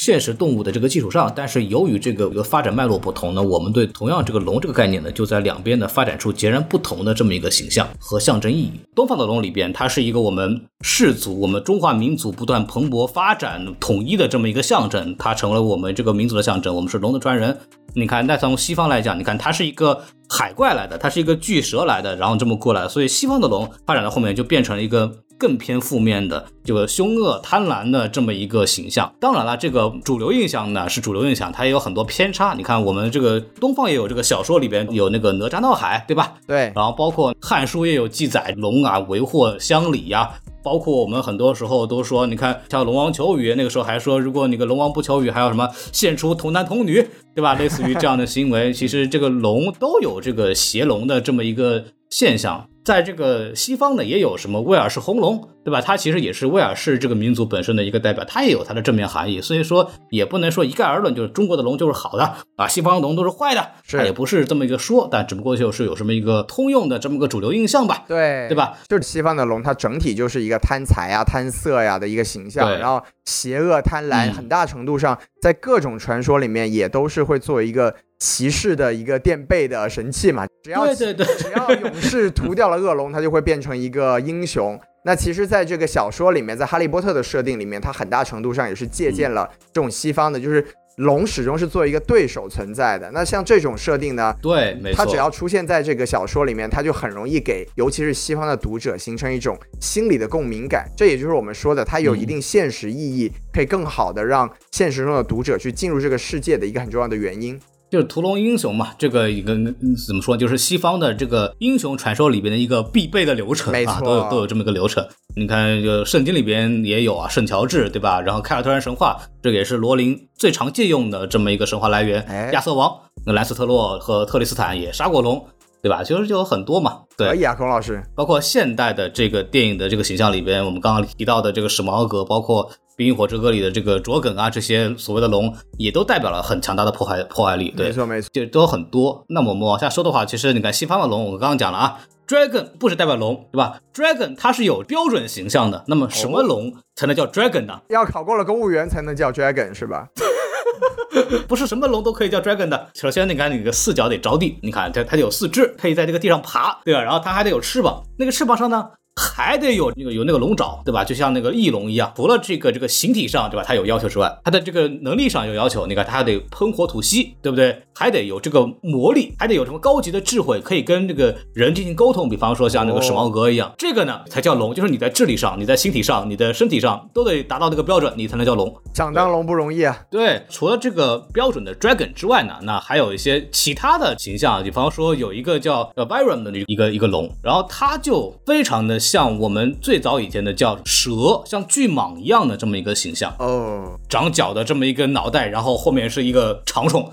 [0.00, 8.70] 现实动物的这个基础上，但是由于这个一个发展脉络不同呢，我们对同样这个龙这个概念呢，就在两边呢发展出截然不同的这么一个形象和象征意义。
[8.94, 17.58] 东方的龙里边，它是一个我们氏族、我们中华民族不断蓬勃发展、统一的这么一个象征，它成了我们这个民族的象征，我们是龙的传人。
[17.94, 29.10] 你看，那从西方来讲，你看它是一个海怪来的，它是一个巨蛇来的，然后这么过来，所以西方的龙发展到后面就变成了一个更偏负面的，这个凶恶、贪婪的这么一个形象。
[29.20, 32.54] 当然了，这个主流印象呢是主流印象，它也有很多偏差。
[32.56, 36.34] 你看，我们这个东方也有这个小说里边有那个哪吒闹海，对吧？
[36.46, 40.28] 对，然后包括《汉书》也有记载，龙啊为祸乡里呀、
[40.62, 47.54] 包括我们很多时候都说，你看像龙王求雨，那个时候还说，如果你个龙王不求雨，还有什么献出童男童女，对吧？
[47.54, 52.68] 类似于这样的行为，其实这个龙都有这个邪龙的这么一个现象。
[52.88, 55.78] 在这个西方呢，也有什么威尔士红龙，对吧？
[55.78, 59.42] 它其实也是威尔士这个民族本身的一个代表，它也有它的正面含义。
[59.42, 68.06] 所以说，也不能说一概而论，就是中国的龙就是好的啊，西方的龙都是坏的，是它也不是这么一个说，但只不过就是有什么一个通用的这么个主流印象吧。
[68.08, 68.78] 对，对吧？
[68.88, 80.46] 就是西方的龙，它整体就是一个贪财啊、贪色呀、的一个形象，然后邪恶、贪婪，嗯很大程度上在各种传说里面也都是会作为一个骑士的一个垫背的神器嘛。
[80.62, 84.78] 只要对对对，只要勇士屠掉了恶龙，他就会变成一个英雄。
[85.04, 90.62] 那其实，在这个小说里面，在哈利波特的设定里面，它很大程度上也是借鉴了这种西方的，就是
[90.96, 93.08] 龙始终是作为一个对手存在的。
[93.12, 94.96] 那像这种设定呢，对，没错。
[94.96, 100.86] 它只要出现在这个小说里面，它就很容易给，尤其是西方的读者形成一种心理的共鸣感。
[100.94, 107.58] 这也就是我们说的，它有一定现实意义，可以更好的让现实中的读者去进入这个世界的一个很重要的原因。
[107.90, 109.74] 就是屠龙英雄嘛，这个一个嗯
[110.06, 115.06] 怎么说，就是西方的这个英雄传说里边的一个必备的流程啊，都有都有这么一个流程。
[115.36, 118.20] 你看，就圣经里边也有啊，圣乔治对吧？
[118.20, 122.20] 然后凯尔特人神话，这个也是罗琳最常借用的这么一个神话来源。
[122.22, 125.42] 哎亚瑟王，那兰斯特洛和特里斯坦也杀过龙，
[125.82, 126.02] 对吧？
[126.04, 127.34] 其实就有很多嘛，对可。
[127.34, 137.72] 以啊，孔老师，包括现代的这个电影的这个形象里边，我们刚刚提到的这个史矛革，包括《冰与火之歌》里的这个卓梗啊，这些所谓的龙，也都代表了很强大的破坏破坏力。
[137.76, 139.24] 对没，错没错，就都很多。
[139.28, 145.84] 那么我们往下说的话，其实你看西方的龙，我刚刚讲了啊，dragon 不是代表龙，对吧？dragon 它是有标准形象的。
[145.86, 147.80] 那么什么龙才能叫 dragon 呢？
[147.90, 150.08] 要考过了公务员才能叫 dragon 是吧？
[151.46, 152.88] 不是什么龙都可以叫 dragon 的。
[152.94, 157.00] 首先，你看你的四脚得着地，你看它它有四肢，可以在这个地上爬，对吧？
[157.00, 161.04] 然后它还得有翅膀，那个翅膀上呢还得有那个有那个龙爪，对吧？
[161.04, 162.12] 就像那个翼龙一样。
[162.16, 163.64] 除了这个这个形体上，对吧？
[163.66, 165.86] 它有要求之外，它的这个能力上有要求。
[165.86, 167.82] 你看它还得喷火吐息，对不对？
[167.94, 172.28] 还得有这个魔力，还得有什么高级的智慧，可以跟这个人进行沟通。
[172.28, 178.72] 比方说像那个史矛革一样，这个呢才叫龙，就是你在智力上、你在形体上、你的身体上都得达到那个标准，你才能叫龙。
[178.94, 179.98] 想当龙不容易啊。
[180.10, 197.10] 对，除了这个标准的 dragon 之外呢，那还有一些其他的形象，比方说有一个叫呃 Viram 的一个一个龙，然后它就非常的像我们最早以前的叫蛇，像巨蟒一样的这么一个形象，哦，长角的这么一个脑袋，然后后面是一个长虫，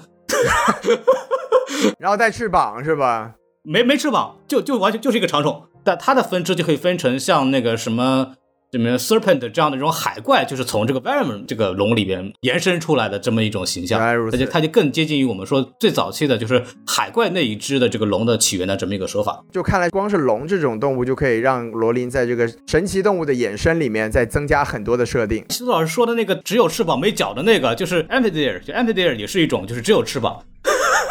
[1.97, 3.35] 然后带翅膀是吧？
[3.63, 8.33] 没没翅膀，就就完全就是一个长虫，但它的分支就可以分成像那个什么。
[8.77, 19.43] 什么 serpent 这样的这种海怪，就是从这个 Venom 这个龙里边延伸出来的这么一种形象，而且它就更接近于我们说最早期的就是海怪那一只的这个龙的起源的这么一个说法。
[19.51, 25.45] 就看来，光是龙这种动物就可以让罗琳在这个神奇动物的衍生里面再增加很多的设定。
[25.49, 30.43] 西子老师说的那个只有翅膀没脚的那个，就是 amphitheater，就 amphitheater 也是一种，就是只有翅膀。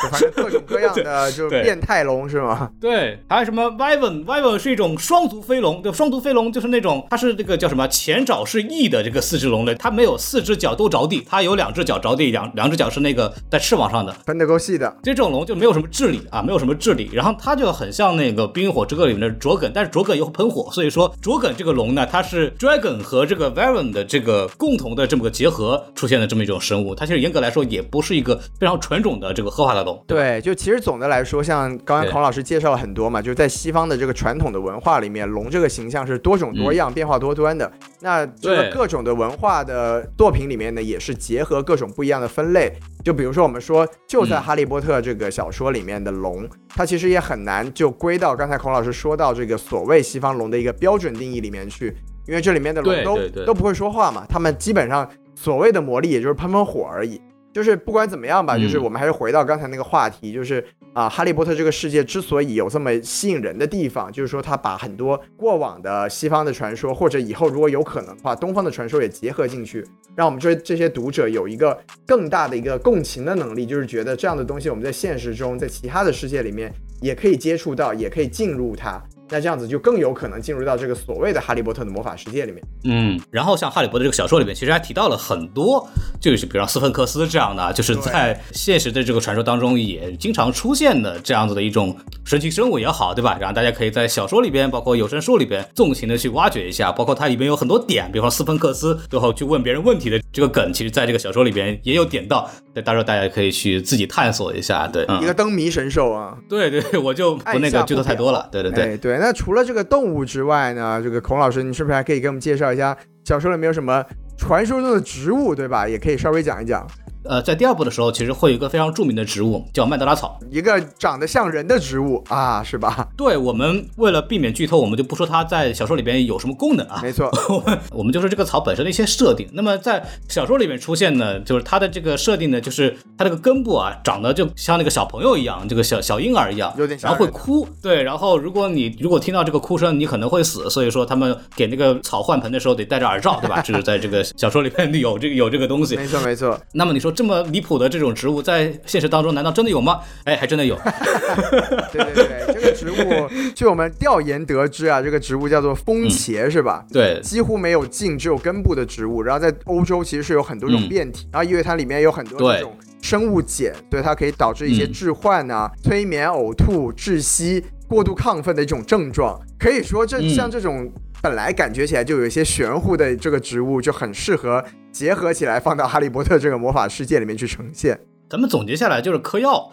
[0.04, 2.70] 就反正各种各样的 就是变态龙是吗？
[2.80, 14.12] 对，还有什么 Wyvern？Wyvern 是一种双足飞龙，对，双足飞龙就是那种它是这个叫什么前爪是翼的这个四只龙类，它没有四只脚都着地，它有两只脚着地，两两只脚是那个在翅膀上的。
[14.26, 14.94] 分得够细的。
[15.02, 29.93] 这种龙就没有什么智力啊，没有什么智力，然后它就很像那个《冰与火之歌》里面的卓梗，但是卓梗又喷火，所以说卓梗这个龙呢，它是 dragon 和这个 Vyvern 的这个共同的这么个结合出现的这么一种生物，它其实严格来说也不是一个非常纯种的这个合法的龙。
[30.06, 37.70] 对，就其实总的来说，像刚刚孔老师介绍了很多嘛，就是在西方的这个传统的文化里面，龙这个形象是多种多样、变化多端的。
[38.00, 42.72] 那这个各种的文化的作品里面呢，也是结合各种不一样的分类。
[43.04, 51.94] 就比如说我们说，就在《嗯哈利波特》这个小说里面的龙，它其实也很难就归到刚才孔老师说到这个所谓西方龙的一个标准定义里面去，
[52.26, 57.20] 因为这里面的龙都都不会说话嘛，他们基本上所谓的魔力也就是喷喷火而已。
[57.54, 60.62] 就是不管怎么样吧，嗯就是我们还是回到刚才那个话题，就是
[60.92, 69.86] 啊，哈利波特这个世界之所以有这么吸引人的地方，就是说他把很多过往的西方的传说，或者以后如果有可能的话，东方的传说也结合进去，
[70.16, 79.00] 让我们这这些读者有一个更大的一个共情的能力，就是觉得这样的东西我们在现实中，在其他的世界里面也可以接触到，也可以进入它。
[79.34, 82.62] 那这样子就更有可能进入到这个所谓的哈利波特的魔法世界里面。
[82.84, 85.84] 嗯，然后像《哈利波特》这个小说里面，其实还提到了很多，
[86.20, 93.36] 就是比如说斯芬克斯这样的啊，就是在现实的这个传说当中也经常出现的这样子的一种神奇生物也好，对吧？
[93.40, 108.84] 然后大家可以在小说里边，包括有声书里边，纵情的去挖掘一下，包括它里边有很多点，比方说斯芬克斯最后去问别人问题的这个梗，其实在这个小说里边也有点到，对，到时候大家可以去自己探索一下，对，嗯一个灯谜神兽啊，对对对，我就不那个剧透太多了，对对对。
[108.84, 114.04] 哎，对，那除了这个动物之外呢，这个孔老师，你是不是还可以给我们介绍一下小说里面有什么
[114.36, 115.88] 传说中的植物，对吧？
[115.88, 116.86] 也可以稍微讲一讲。
[117.24, 120.38] 呃，在第二部的时候，其实会有一个非常著名的植物叫曼德拉草。
[120.50, 123.08] 一个长得像人的植物啊，是吧？
[123.16, 127.30] 对我们为了避免剧透，我们就不说它在小说里边有什么功能啊，没错，
[127.92, 129.48] 我们就说这个草本身的一些设定。
[129.52, 137.66] 那么在小说里面出现呢，就是它的这个设定呢，就是它这个根部啊，长得就像那个小朋友一样，这个小小婴儿一样，有点吓然后会哭。
[137.80, 140.68] 对，然后如果你如果听到这个哭声，你可能会死。
[140.68, 143.60] 所以说他们给那个草换盆的时候得戴着耳罩，对吧？
[143.62, 145.94] 就是在这个小说里面有这个有这个东西。
[145.94, 146.58] 没错，没错。
[146.72, 150.00] 那么你说这么离谱的这种植物，在现实当中难道真的有吗？
[150.24, 150.76] 哎，还真的有。
[151.92, 156.84] 对对对，这个植物，据我们调研得知啊，这个植物叫做风茄，是吧？
[156.92, 159.22] 对，几乎没有茎，只有根部的植物。
[159.22, 169.40] 然后在欧洲其实是有很多种嗯变体，然后因为它里面有很多这种生物碱，对它可以导致一些嗯致幻啊、催眠、呕吐、窒息、过度亢奋的一种症状。
[169.58, 170.90] 可以说这，嗯像这种
[171.24, 177.98] 本来感觉起来就有一些玄乎的这个植物，就很适合结合起来放到哈利波特这个魔法世界里面去呈现。
[178.28, 179.70] 咱们总结下来就是嗑药。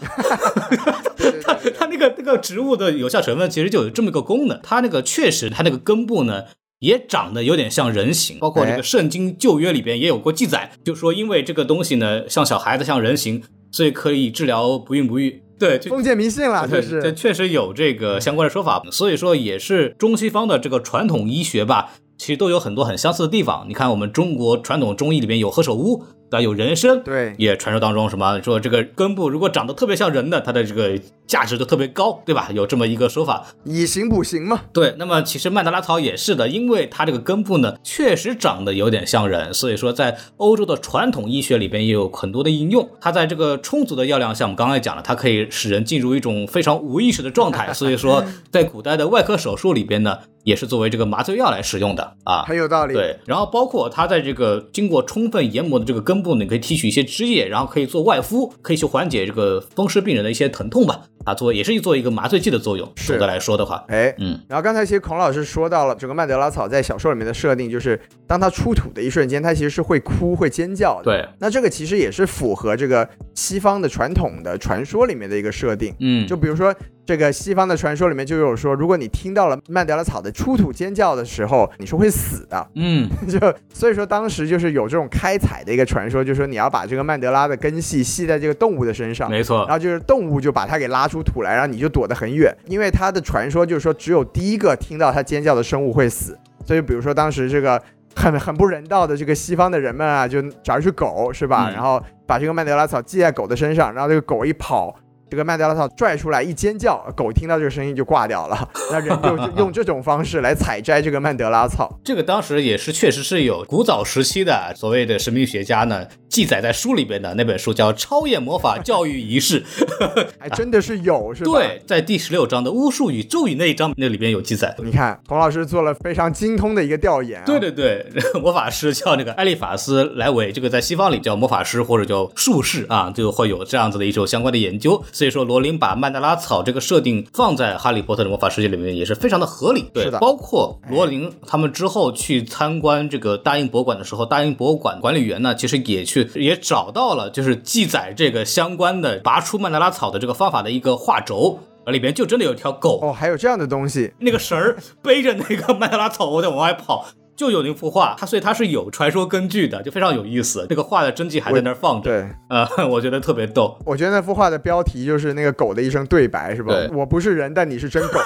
[1.18, 6.44] 对对对对它那个那个植物的有效成分其实就有这么一个功能，它那个确实它那个根部呢。
[6.80, 15.44] 也长得有点像人形，包括这哎个圣经旧约里边也有过记载，就说因为这个东西呢像小孩子像人形，所以可以治疗不孕不育。
[15.62, 17.02] 对， 封建迷信了，对，这是。
[17.02, 23.66] 这确实有这个相关的说法，所以说也是中西方的这个传统医学吧，其实都有很多很相似的地方。
[23.70, 26.42] 你看我们中国传统中医里面有何首乌，对吧？
[26.42, 32.50] 有人参，对也传说当中什么说这个根部如果长得特别像人的，它的这个价值就特别高，对吧？
[32.54, 33.46] 有这么一个说法。
[33.66, 34.62] 以形补形嘛。
[34.72, 42.90] 对，那么其实曼德拉草也是的，因为它这个根部呢确实长得有点像人，所以说在欧洲的传统医学里边也有很多的应用。
[43.02, 52.44] 它在这个充足的药量下，我们刚才讲了，它可以使人进入一种非常无意识的状态，所以说 在古代的外科手术里边呢，也是作为这个麻醉药来使用的啊。
[52.44, 52.94] 很有道理。
[52.94, 61.02] 对，然后包括它在这个经过充分研磨的这个根部呢，你可以提取一些汁液，然后可以做外敷，可以去缓解这个风湿病人的一些疼痛吧。
[61.24, 62.92] 啊，做也是做一个麻醉剂的作用。
[62.96, 71.04] 是总的来说的话，哎，嗯，然后刚才其实孔老师说到了这个曼德拉草在小说里面的设定，就是当它出土的一瞬间，它其实是会哭会尖叫的。
[71.04, 75.94] 对，那这个其实也是符合这个西方的传统的传说里面的一个设定。
[76.00, 76.74] 嗯，就比如说
[77.12, 82.66] 这个西方的传说里面就有说，如果你听到了曼德拉草的出土尖叫的时候，你是会死的。
[82.76, 83.38] 嗯， 就
[83.74, 89.66] 所以说当时就是有这种开采的一个传说，就是说你要把这个曼德拉的根系系在这个动物的身上，没错。
[89.68, 97.84] 然，后就是动物就把它给拉出土来，然后你就躲得很远，因为它的传说就是说只有第一个听到它尖叫的生物会死，所以比如说当时这个
[98.16, 101.74] 很很不人道的这个西方的人们啊，就找一只狗是吧，嗯。
[101.74, 104.96] 然后把这个曼德拉草系在狗的身上，然后这个狗一跑。
[105.32, 108.70] 这个曼德拉草拽出来一尖叫，狗听到这个声音就挂掉了。
[108.92, 111.98] 那人就用这种方式来采摘这个曼德拉草。
[112.04, 119.64] 这个当时也是确实是有古早时期的所谓的神秘学家呢记载在书里边的那本书叫《超验魔法教育仪式》，
[120.38, 121.52] 还真的是有是吧？
[121.54, 124.76] 对，在第十六章的巫术与咒语那一章那里边有记载。
[124.80, 127.46] 你看，童老师做了非常精通的一个调研、啊。
[127.46, 128.06] 对对对，
[128.42, 135.02] 魔法师叫那个艾利法斯莱维，这个在西方里叫魔法师或者叫术士啊，就会有这样子的一种相关的研究。
[135.22, 139.86] 所以说，罗琳把曼德拉草这个设定放在哈利波特的魔法世界里面也是非常的合理。
[139.94, 151.60] 对是的包括罗琳他们之后去参观这个大英博物馆的时候，大英博物馆管理员呢，其实也去也找到了就是记载这个相关的拔出曼德拉草的这个方法的一个画轴。
[151.88, 160.66] 里边就真的有一条狗，哦，还有这样的东西，那个绳儿背着那个曼德拉草在往外跑，就有那幅画，它所以它是有传说根据的，就非常有意思。
[160.70, 162.30] 这个画的真迹还在那儿放着，对。
[162.50, 163.78] 呃， 我觉得特别逗。
[163.86, 166.90] 我觉得那幅画的标题就是那个狗的一声对白，是吧对？
[166.96, 168.20] 我不是人，但你是真狗。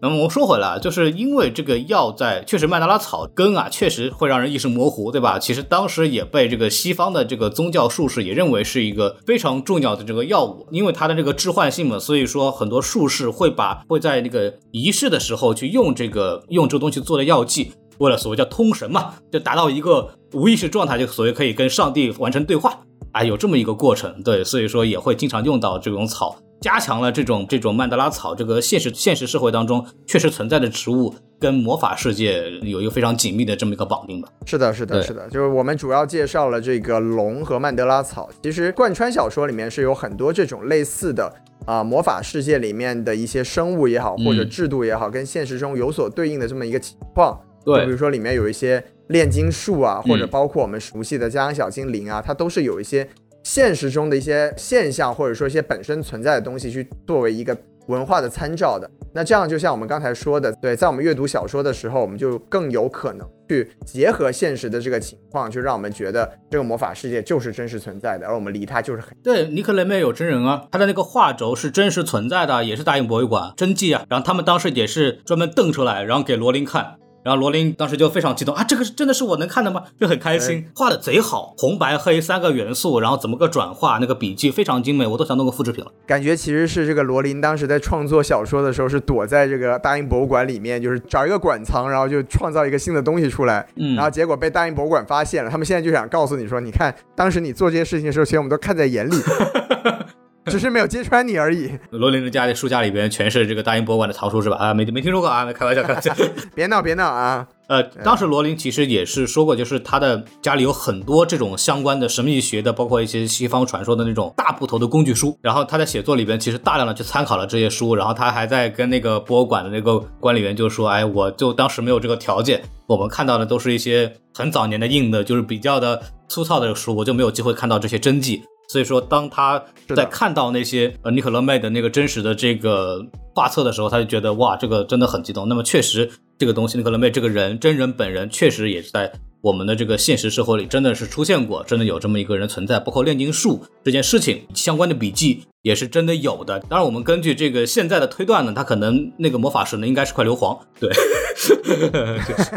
[0.00, 5.38] 那么我们说回来，啊，就是因为这个药在确实曼德拉草根啊，确实会让人意识模糊，对吧？
[5.38, 22.80] 其实当时也被这个西方的这个宗教术士也认为是一个非常重要的这个药物，因为它的这个致幻性嘛，所以说很多术士会把会在那个仪式的时候去用这个用这个东西做的药剂，为了所谓叫通神嘛，就达到一个无意识状态，就所谓可以跟上帝完成对话
[23.12, 26.36] 啊，有这么一个过程，对，所以说也会经常用到这种草。
[26.60, 31.12] 加强了这种这种曼德拉草这个现实现实社会当中确实存在的植物
[31.42, 34.28] 跟魔法世界有一个非常紧密的这么一个绑定吧。
[34.46, 38.30] 是的，是的，是的，就是我们主要介绍了这个龙和曼德拉草。
[38.44, 41.34] 其实贯穿小说里面是有很多这种类似的
[41.66, 47.40] 啊、魔法世界里面的一些生物也好，或者嗯制度也好，跟现实中有所对应的这么一个情况。
[47.64, 53.08] 就比如说里面有一些炼金术啊，或者嗯包括我们熟悉的家养小精灵啊，它都是有一些
[53.44, 58.90] 现实中的一些现象，或者说一些本身存在的东西去作为一个文化的参照的。
[59.14, 74.04] 那这样就像我们刚才说的，对，在我们阅读小说的时候，我们就更有可能去结合现实的这个情况，就让我们觉得这个魔法世界就是真实存在的，而我们离它就是很对，尼克雷梅有真人啊，他的那个画轴是真实存在的，也是大英博物馆真迹啊。
[74.08, 76.96] 然后他们当时也是专门瞪出来，然后给罗琳看。
[77.22, 79.84] 然后罗琳当时就非常激动啊，这个是真的是我能看的吗？
[80.00, 85.90] 就很开心，画的贼好，红白黑三个元素，然后怎么个转化，那个笔记非常精美，我都想弄个复制品了。
[86.06, 95.50] 感觉其实是这个罗琳当时在创作小说的时候，是躲在这个大英博物馆里面，就是找一个馆藏，然后就创造一个新的东西出来，嗯然后结果被大英博物馆发现了。
[95.50, 99.14] 他们现在就想告诉你说，你看当时你做这些事情的时候，其实我们都看在眼里，
[100.50, 101.70] 只是没有揭穿你而已。
[101.90, 104.56] 罗琳的家里书架里边全是这个大英博物馆的藏书是吧？
[104.56, 106.12] 啊，没没听说过啊，开玩笑，开玩笑。
[106.54, 107.46] 别闹别闹啊！
[107.68, 115.38] 呃，当时罗琳其实也是说过，就是他的家里有很多这种相关的神秘学的，包括一些西方传说的那种大部头的工具书。
[115.40, 129.62] 然后他在写作里边其实大量的去参考了这些书，然后他还在跟那个博物馆的那个管理员就说：“哎，我就当时没有这个条件，我们看到的都是一些很早年的印的，就是比较的粗糙的书，我就没有机会看到这些真迹。”所以说，当他
[129.94, 133.04] 在看到那些呃尼可勒妹的那个真实的这个
[133.34, 135.46] 画册的时候，他就觉得哇，这个真的很激动。
[135.46, 142.80] 那么确实，这个东西尼可勒妹这个人真人本人确实也是在我们的这个现实社会里真的是出现过，真的有这么一个人存在。
[142.80, 146.58] 包括炼金术这件事情相关的笔记也是真的有的。
[146.68, 150.90] 当然，我们根据这个现在的推断呢，他可能那个魔法石呢应该是块硫磺，对，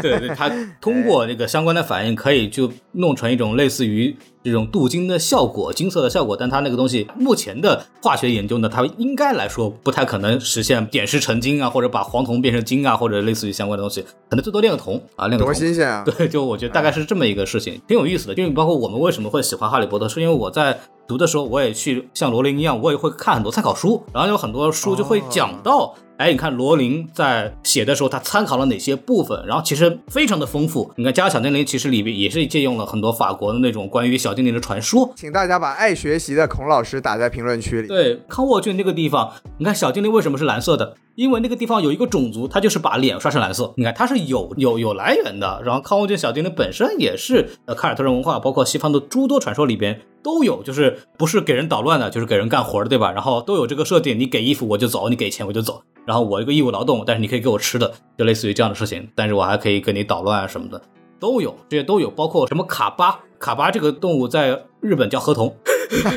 [0.02, 6.36] 对 对，他通过那个相关的反应可以就弄成一种类似于这种镀金的效果，金色的效果。
[6.36, 15.54] 但它那个东西目前的化学研究呢，它应该来说不太可能实现点石成金啊，或者把黄铜变成金啊，或者类似于相关的东西，可能最多炼个铜啊，炼个铜多。
[15.54, 16.04] 新鲜啊！
[16.04, 18.34] 对，就我觉得大概是这么一个事情，挺有意思的。
[18.34, 30.90] 因为包括我们为什么会喜欢哈利波特，是因为我在读的时候，我也去像罗琳一样，我也会看很多参考书，然后有很多书就会讲到，哎，你看罗琳在写的时候，他参考了哪些部分，然后其实非常的丰富。
[30.96, 37.88] 你看《家养小精灵》其实里边也是借用了很多法国的那种关于小精灵的传说，请大家把爱学习的孔老师打在评论区里。
[37.88, 40.94] 对，康沃郡那个地方，你看小精灵为什么是蓝色的？
[41.16, 43.72] 因为那个地方有一个种族，它就是把脸刷成蓝色。
[43.76, 45.62] 你看，它是有有有来源的。
[45.64, 53.12] 然后康沃郡小精灵本身也是呃凯尔特人文化，包括西方的诸多传说里边都有，就是不是给人捣乱的，就是给人干活的，对吧？
[53.12, 55.82] 然后都有这个设定，你给衣服我就走，你给钱我就走。
[56.06, 59.08] 然后我一个义务劳动，但是你可以给我吃的，就类似于这样的事情。
[59.14, 60.80] 但是我还可以跟你捣乱啊什么的，
[61.18, 63.20] 都有，这些都有，包括什么卡巴。
[63.38, 65.54] 卡巴这个动物在日本叫河童，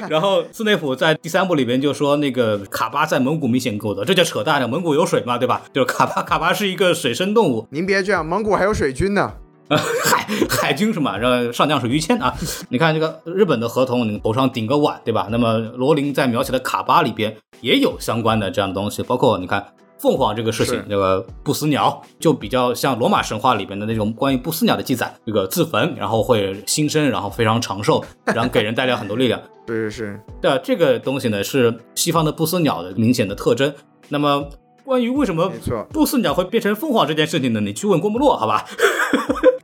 [0.10, 5.64] 然 后斯内普在第三部里边就说那个卡巴在蒙古明显够的，这叫扯淡的，蒙古有水嘛，对吧？
[5.74, 9.34] 就是卡巴，卡巴是一个水生动物，您别这样，蒙古还有水军呢。
[9.78, 11.18] 海 海军是吗？
[11.18, 12.34] 让上将是于谦啊。
[12.70, 15.28] 你看这个日本的合同，你头上顶个碗，对吧？
[15.30, 19.66] 那么罗琳在描写的卡巴里边也有相关的这样的东西，包括你看
[19.98, 29.40] 凤凰这个事情是，这个不死鸟就比较像罗马神话里边的那种关于不死鸟的记载，这个自焚然后会新生，然后非常长寿，然后给人带来很多力量。
[29.68, 33.72] 是是是，对啊，这个东西呢是西方的不死鸟的明显的特征。
[34.08, 34.50] 那么
[34.84, 35.52] 关于为什么，
[35.92, 37.60] 不死鸟会变成凤凰这件事情呢？
[37.62, 38.66] 你去问郭沫若，好吧？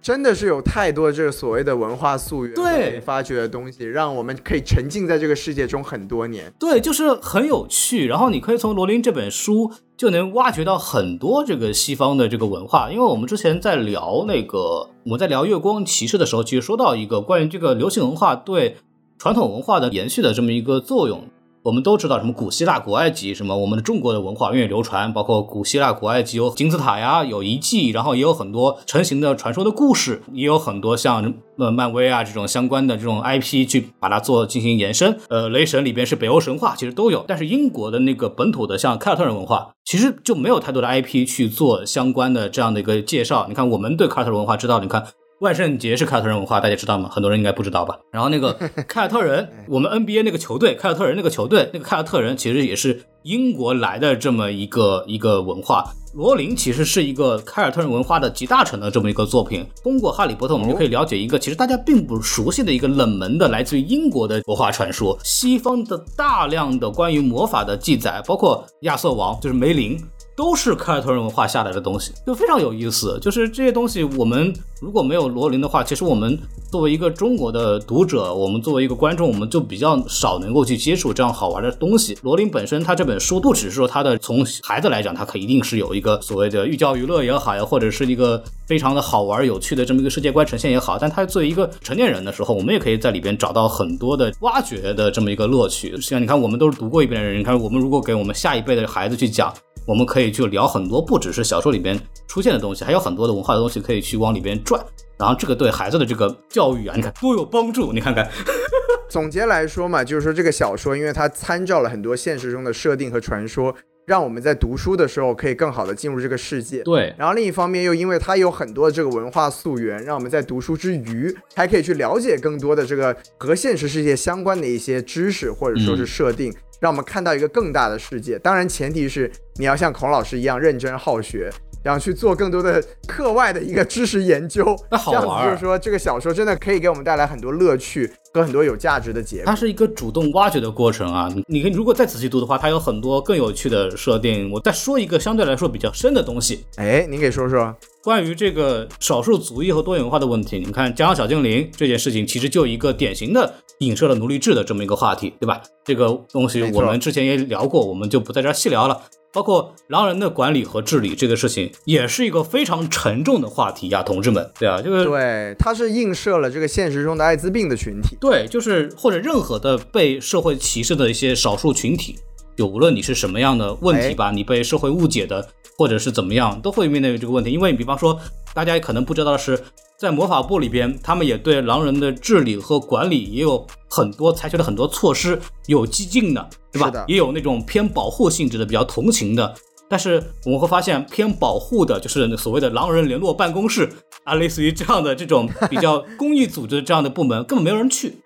[0.06, 6.53] 真的是有太多这个所谓的文化溯源对发掘的东西，让我们可以沉浸在这个世界中很多年。
[6.60, 8.06] 对，就是很有趣。
[8.06, 18.78] 然后你可以从罗琳这本书就能挖掘到很多这个西方的这个文化，因为我们之前在聊那个我们在聊月光骑士的时候，其实说到一个关于这个流行文化对
[19.18, 21.24] 传统文化的延续的这么一个作用。
[21.66, 35.18] 我们都知道什么古希腊、古埃及，什么我们的中国的文化源远流传，包括古希腊、古埃及有金字塔呀，有遗迹，然后也有很多成型的传说的故事，也有很多像呃漫威啊这种相关的这种 IP 去把它做进行延伸。
[35.30, 43.47] 呃，雷神里边是北欧神话，其实都有，但是英国的那个本土的像凯尔特人文化，其实就没有太多的 IP 去做相关的这样的一个介绍。
[43.49, 45.03] 你看，我们对凯尔特人文化知道，你看。
[45.46, 47.08] 万圣节是凯尔特人文化，大家知道吗？
[47.08, 47.96] 很多人应该不知道吧。
[48.12, 48.52] 然后那个
[48.89, 55.93] 凯尔特人，我们 NBA 那个球队，凯尔特人那个球队，那个凯尔特人其实也是英国来的这么一个一个文化。
[56.16, 59.64] 罗琳其实是一个凯尔特人文化的集大成的这么一个作品。
[59.84, 65.16] 通过《哈利波特》，我们就可以了解一个其实大家并不熟悉的一个冷门的来自于英国的魔法传说。
[65.24, 70.02] 西方的大量的关于魔法的记载，包括亚瑟王，就是梅林。
[70.36, 73.17] 都是凯尔特人文化下来的东西，就非常有意思。
[73.21, 76.38] 就是这些东西，我们如果没有罗琳的话，其实我们
[76.69, 82.17] 作为一个中国的读者，我们作为一个观众，我们就比较少能够去接触这样好玩的东西。
[82.21, 95.95] 罗琳本身，他这本书不只是说他的从孩子来讲，他可一定是有一个所谓的寓教于乐也好呀，或者是一个非常的好玩有趣的这么一个世界观呈现也好，但他作为一个成年人的时候，我们也可以在里边找到很多的挖掘的这么一个乐趣。
[96.01, 99.53] 像你看，我们都是读过一遍的人，你看我们如果给我们下一辈的孩子去讲。
[99.86, 104.83] 我们可以去聊很多，不只是小说里边出现的东西，还有很多的文化的东西可以去往里边转。
[105.17, 107.93] 然后这个对孩子的这个教育啊，你看多有帮助。
[107.93, 108.29] 你看看，
[109.07, 113.73] 总结来说嘛，就是说这个小说，因为它参照了很多现实中的设定和传说，
[114.05, 116.83] 让我们在读书的时候可以更好的进入这个世界。
[116.83, 117.15] 对。
[117.17, 126.53] 然后另一方面，又因为它有很多这个文化溯源，让我们在读书之余，还可以去了解更多的这个和现实世界相关的一些知识或者说是设定。
[126.80, 131.49] 让我们看到一个更大的世界，当然前提是你要像孔老师一样认真好学，
[131.84, 134.76] 然后去做更多的课外的一个知识研究。
[134.91, 139.45] 那好玩，这样子就是说这个小说真的可以给我们带来很多乐趣和很多有价值的结果。
[139.45, 141.29] 它是一个主动挖掘的过程啊！
[141.47, 144.51] 你你如果再仔细读的话，它有很多更有趣的设定。
[144.51, 147.73] 我再说一个相对来说比较深的东西，哎，您给说说
[148.03, 150.59] 关于这个少数族裔和多元文化的问题。
[150.59, 153.53] 你看《家养小精灵》这件事情，其实就一个典型的。
[153.79, 155.61] 影射了奴隶制的这么一个话题，对吧？
[155.83, 159.01] 这个东西我们之前也聊过，我们就不在这儿细聊了。
[159.36, 172.15] 包括狼人的管理和治理这个事情，也是一个非常沉重的话题呀，同志们，对啊，这个对，它是映射了这个现实中的艾滋病的群体，对，就是或者任何的被社会歧视的一些少数群体，
[172.55, 175.45] 就无论你是什么样的问题吧，你被社会误解的，
[175.77, 177.51] 或者是怎么样，都会面对这个问题。
[177.51, 178.17] 因为你比方说，
[178.53, 179.59] 大家可能不知道的是。
[179.98, 187.06] 在魔法部里边，他们也对狼人的治理和管理也有很多采取了很多措施，有激进的，对吧？
[187.08, 189.56] 也有那种偏保护性质的，比较同情的。
[189.88, 193.89] 但是我们会发现，偏保护的，就是所谓的狼人联络办公室
[194.26, 198.18] 啊，类似于这样的这种比较 公益组织这样的部门，根本没有人去，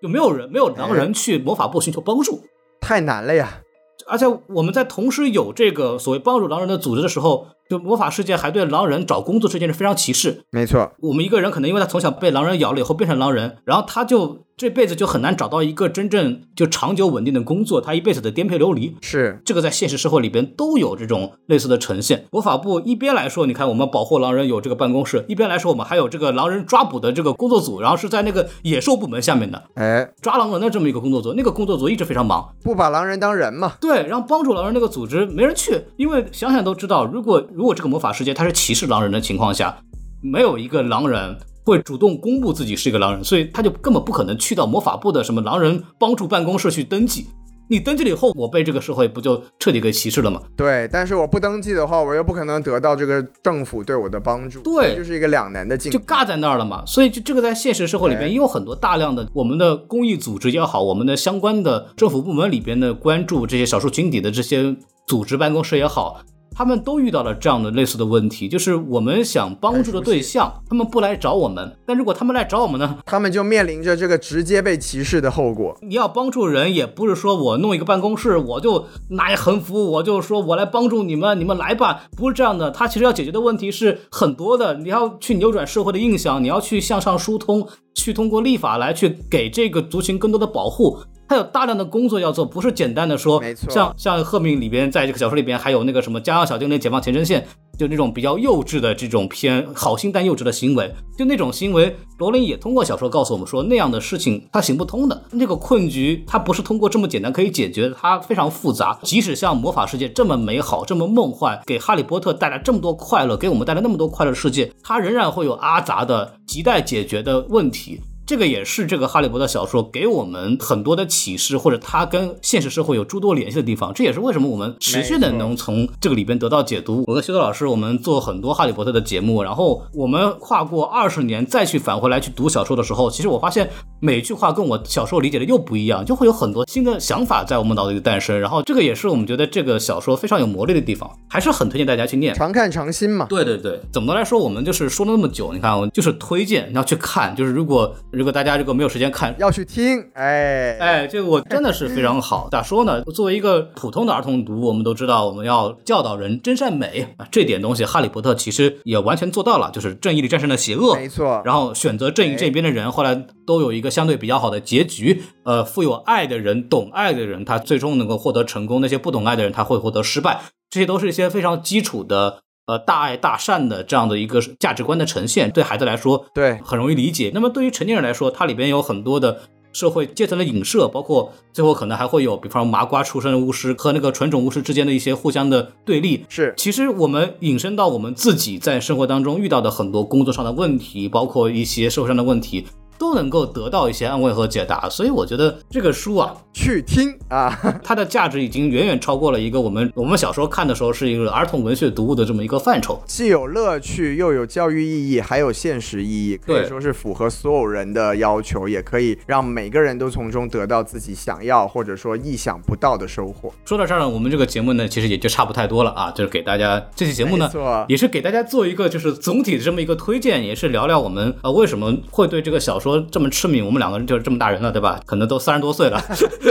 [0.00, 2.44] 就没有人没有狼人去魔法部寻求帮助，
[2.80, 3.62] 太难了呀！
[4.06, 7.48] 而且我们在同时有这个所谓帮助狼人的组织的时候。
[7.70, 10.42] 就魔法世界还对狼人找工作这件事非常歧视。
[10.50, 14.44] 没错，我们一个人可能因为他从小被狼人咬了以后变成狼人，然后他就。
[14.60, 18.94] 这辈子就很难找到一个真正就长久稳定的工作，他一辈子的颠沛流离。
[19.00, 22.26] 是这个在现实社会里边都有这种类似的呈现。
[22.30, 33.72] 魔法部一边来说，你看我们保护狼人有这个办公室，一边来说我们还有这个狼人抓捕的这个工作组，然后是在那个野兽部门下面的，哎，抓狼人的这么一个工作组，那个工作组一直非常忙，不把狼人当人嘛？
[33.80, 39.76] 对，然后帮助狼人那个组织没人去，因为想想都知道，如果如果这个魔法世界它是歧视狼人的情况下，
[40.22, 41.36] 没有一个狼人。
[41.62, 47.28] 会主动公布自己是一个狼人，所以他就根本不可能去到魔法部的什么狼人帮助办公室去登记。
[47.68, 50.40] 你登记了以后，我被这个社会不就彻底给歧视了吗？
[50.56, 54.62] 对，但是我不登记的话，我又不可能得到这个政府对我的帮助。
[54.62, 56.82] 对，就是一个两难的境，就尬在那儿了嘛。
[56.86, 64.74] 所以就这个在现实社会里边也有很多大量的我们的公益组织也好，我们的相关的政府部门里边的关注这些少数群体的这些
[65.06, 66.22] 组织办公室也好。
[66.54, 75.76] 他们都遇到了这样的类似的问题，就是我们想帮助的对象，他们不来找我们，但如果他们来找我们呢，他们就面临着这个直接被歧视的后果。
[75.82, 82.70] 你要帮助人，也不是说我弄一个办公室，我就拿一横幅，我就说我来帮助你们，你们来吧，不是这样的。
[82.70, 90.98] 他其实要解决的问题是很多的，你要去扭转社会的印象，你要去向上疏通，去通过立法来去给这个族群更多的保护。
[91.30, 97.46] 他有大量的工作要做，不是简单的说，没错像像赫敏里边，在这个小说里边还有那个什么家养小精灵解放前针线，
[97.78, 108.98] 就那种比较幼稚的这种偏好心但幼稚的行为，就那种行为，罗琳也通过小说告诉我们说，那样的事情它行不通的，那个困局它不是通过这么简单可以解决的，它非常复杂。
[109.04, 118.00] 即使像魔法世界这么美好、这么梦幻，给哈利波特带来这么多快乐，给我们带来那么多快乐世界，它仍然会有阿杂的、亟待解决的问题。
[118.30, 123.92] 这个也是这个哈利波特小说给我们很多的启示，或者它跟现实社会有诸多联系的地方。
[123.92, 127.02] 这也是为什么我们持续的能从这个里边得到解读。
[127.08, 133.68] 我跟修德老师，我们做很多哈利波特的节目，然后我们跨过二十年再去返回来去读小说的时候，其实我发现
[133.98, 138.38] 每句话跟我小时候理解的又不一样，就会有很多新的想法在我们脑子里诞生。
[138.38, 142.32] 然后这个也是我们觉得这个小说非常有魔力的地方，还是很推荐大家去念。
[142.36, 143.26] 常看常新嘛。
[143.28, 149.34] 对对对，怎么的来说，我们就是说了那么久，你看，我就是推荐要去看，就是如果如果大家这个没有时间看。
[149.38, 152.50] 要去听，哎哎，这个我真的是非常好。
[152.52, 153.02] 咋说呢？
[153.14, 161.40] 作为一个普通的儿童读，我们都知道我们要教导人真善美啊，这点东西，哈利波特其实也完全做到了，就是正义里战胜了邪恶，没错。
[161.46, 165.22] 然后选择正义这边的人，后来都有一个相对比较好的结局。
[165.44, 170.42] 呃，富有爱的人、懂爱的人，他最终能够获得成功；那些不懂爱的人，他会获得失败。
[170.68, 172.42] 这些都是一些非常基础的。
[172.70, 177.32] 呃，大爱大善的这样的一个价值观的呈现，对孩子来说，对很容易理解。
[177.34, 179.40] 那么对于成年人来说，它里边有很多的
[179.72, 186.24] 社会阶层的影射，包括最后可能还会有，比方说麻瓜出身的巫师和那个纯种巫师之间的一些互相的对立。
[186.28, 192.66] 是其实我们引申到我们自己在生活当中遇到的很多工作上的问题，包括一些社会上的问题，
[193.00, 194.86] 都能够得到一些安慰和解答。
[194.90, 203.00] 所以我觉得这个书啊，去听啊， 它的价值已经远远超过了一个我们我们小时候看的时候是一个儿童文学读物的这么一个范畴。
[203.06, 213.50] 既有乐趣，又有教育意义，还有现实意义，可以说是符合所有人的要求，也可以让每个人都从中得到自己想要或者说意想不到的收获。
[213.64, 217.50] 说到这儿呢，我们这个节目呢，其实也就差不太多了啊，就是给大家这期节目呢
[217.88, 223.60] 也是给大家做一个就是总体的这么一个推荐，也是聊聊我们呃为什么会对这个小说这么痴迷。
[223.60, 224.98] 我们两个人就是这么大人了，对吧？
[225.04, 226.02] 可能都三十多岁了。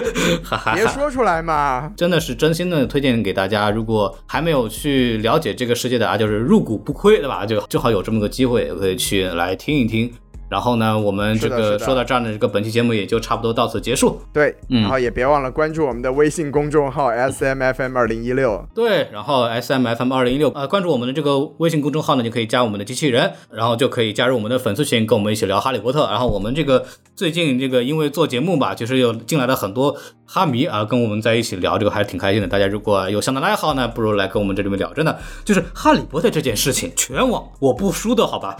[0.75, 7.43] 别说出来嘛，真的是真心的推荐给大家，如果还没有去了解这个世界的啊，就是入股不亏，对吧？
[7.45, 10.13] 就正好有这么个机会，可以去来听一听。
[10.49, 14.19] 然后呢，我们这个说到这儿呢，这个本期节目也就差不多到此结束。
[14.33, 18.67] 对，嗯然后也别忘了关注我们的微信公众号 S M F M 二零一六。
[18.73, 26.07] 对，然后 S M F M 二零一六，呃，关注我们的这个微信公众号呢，就可以加我们的机器人，然后就可以加入我们的粉丝群，跟我们一起聊哈利波特。
[26.07, 26.85] 然后我们这个
[27.15, 29.95] 最近这个因为做节目吧，就是有进来了很多
[30.31, 32.47] 哈迷啊，跟我们在一起聊这个还是挺开心的。
[32.47, 34.93] 大家如果有相同的爱好呢，不如来跟我们这里面聊。
[34.93, 38.55] 真的，就是哈利波特这件事情，全网我不输的好吧？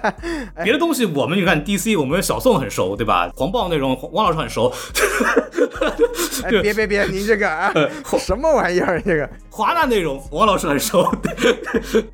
[0.64, 3.30] 别的东西我们你看 DC，我们小宋很熟，对吧？
[3.36, 4.72] 黄暴内容王老师很熟，
[6.42, 7.70] 哎，别别别，您这个啊，
[8.18, 8.98] 什么玩意儿？
[9.02, 11.06] 这个华纳内容王老师很熟。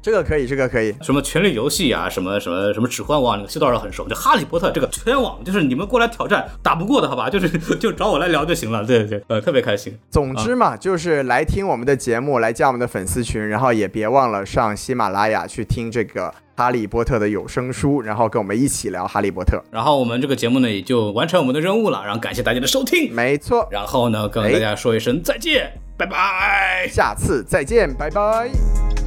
[0.02, 0.92] 这个可以，这个可以。
[1.02, 4.08] 什么权力游戏啊，什么什么什么指环王，那个修道士很熟。
[4.08, 7.30] 就哈利波特这个全网，就是你们过来挑战打不过的好吧？
[7.30, 7.48] 就是
[7.78, 8.84] 就找我来聊就行了。
[8.84, 9.96] 对对对，呃，特别开心。
[10.10, 19.56] 总之嘛，就是来听我们的节目，来加我们的粉丝群，然后也别忘了上喜马拉雅去听这个《哈利波特》的有声书，然后跟我们一起聊《哈利波特》。
[19.70, 22.02] 然后我们这个节目呢，也就完成我们的任务了。
[22.04, 26.88] 然后感谢大家的收听，没错，然后呢，跟大家说一声再见，拜拜。
[26.90, 29.05] 下次再见，拜拜。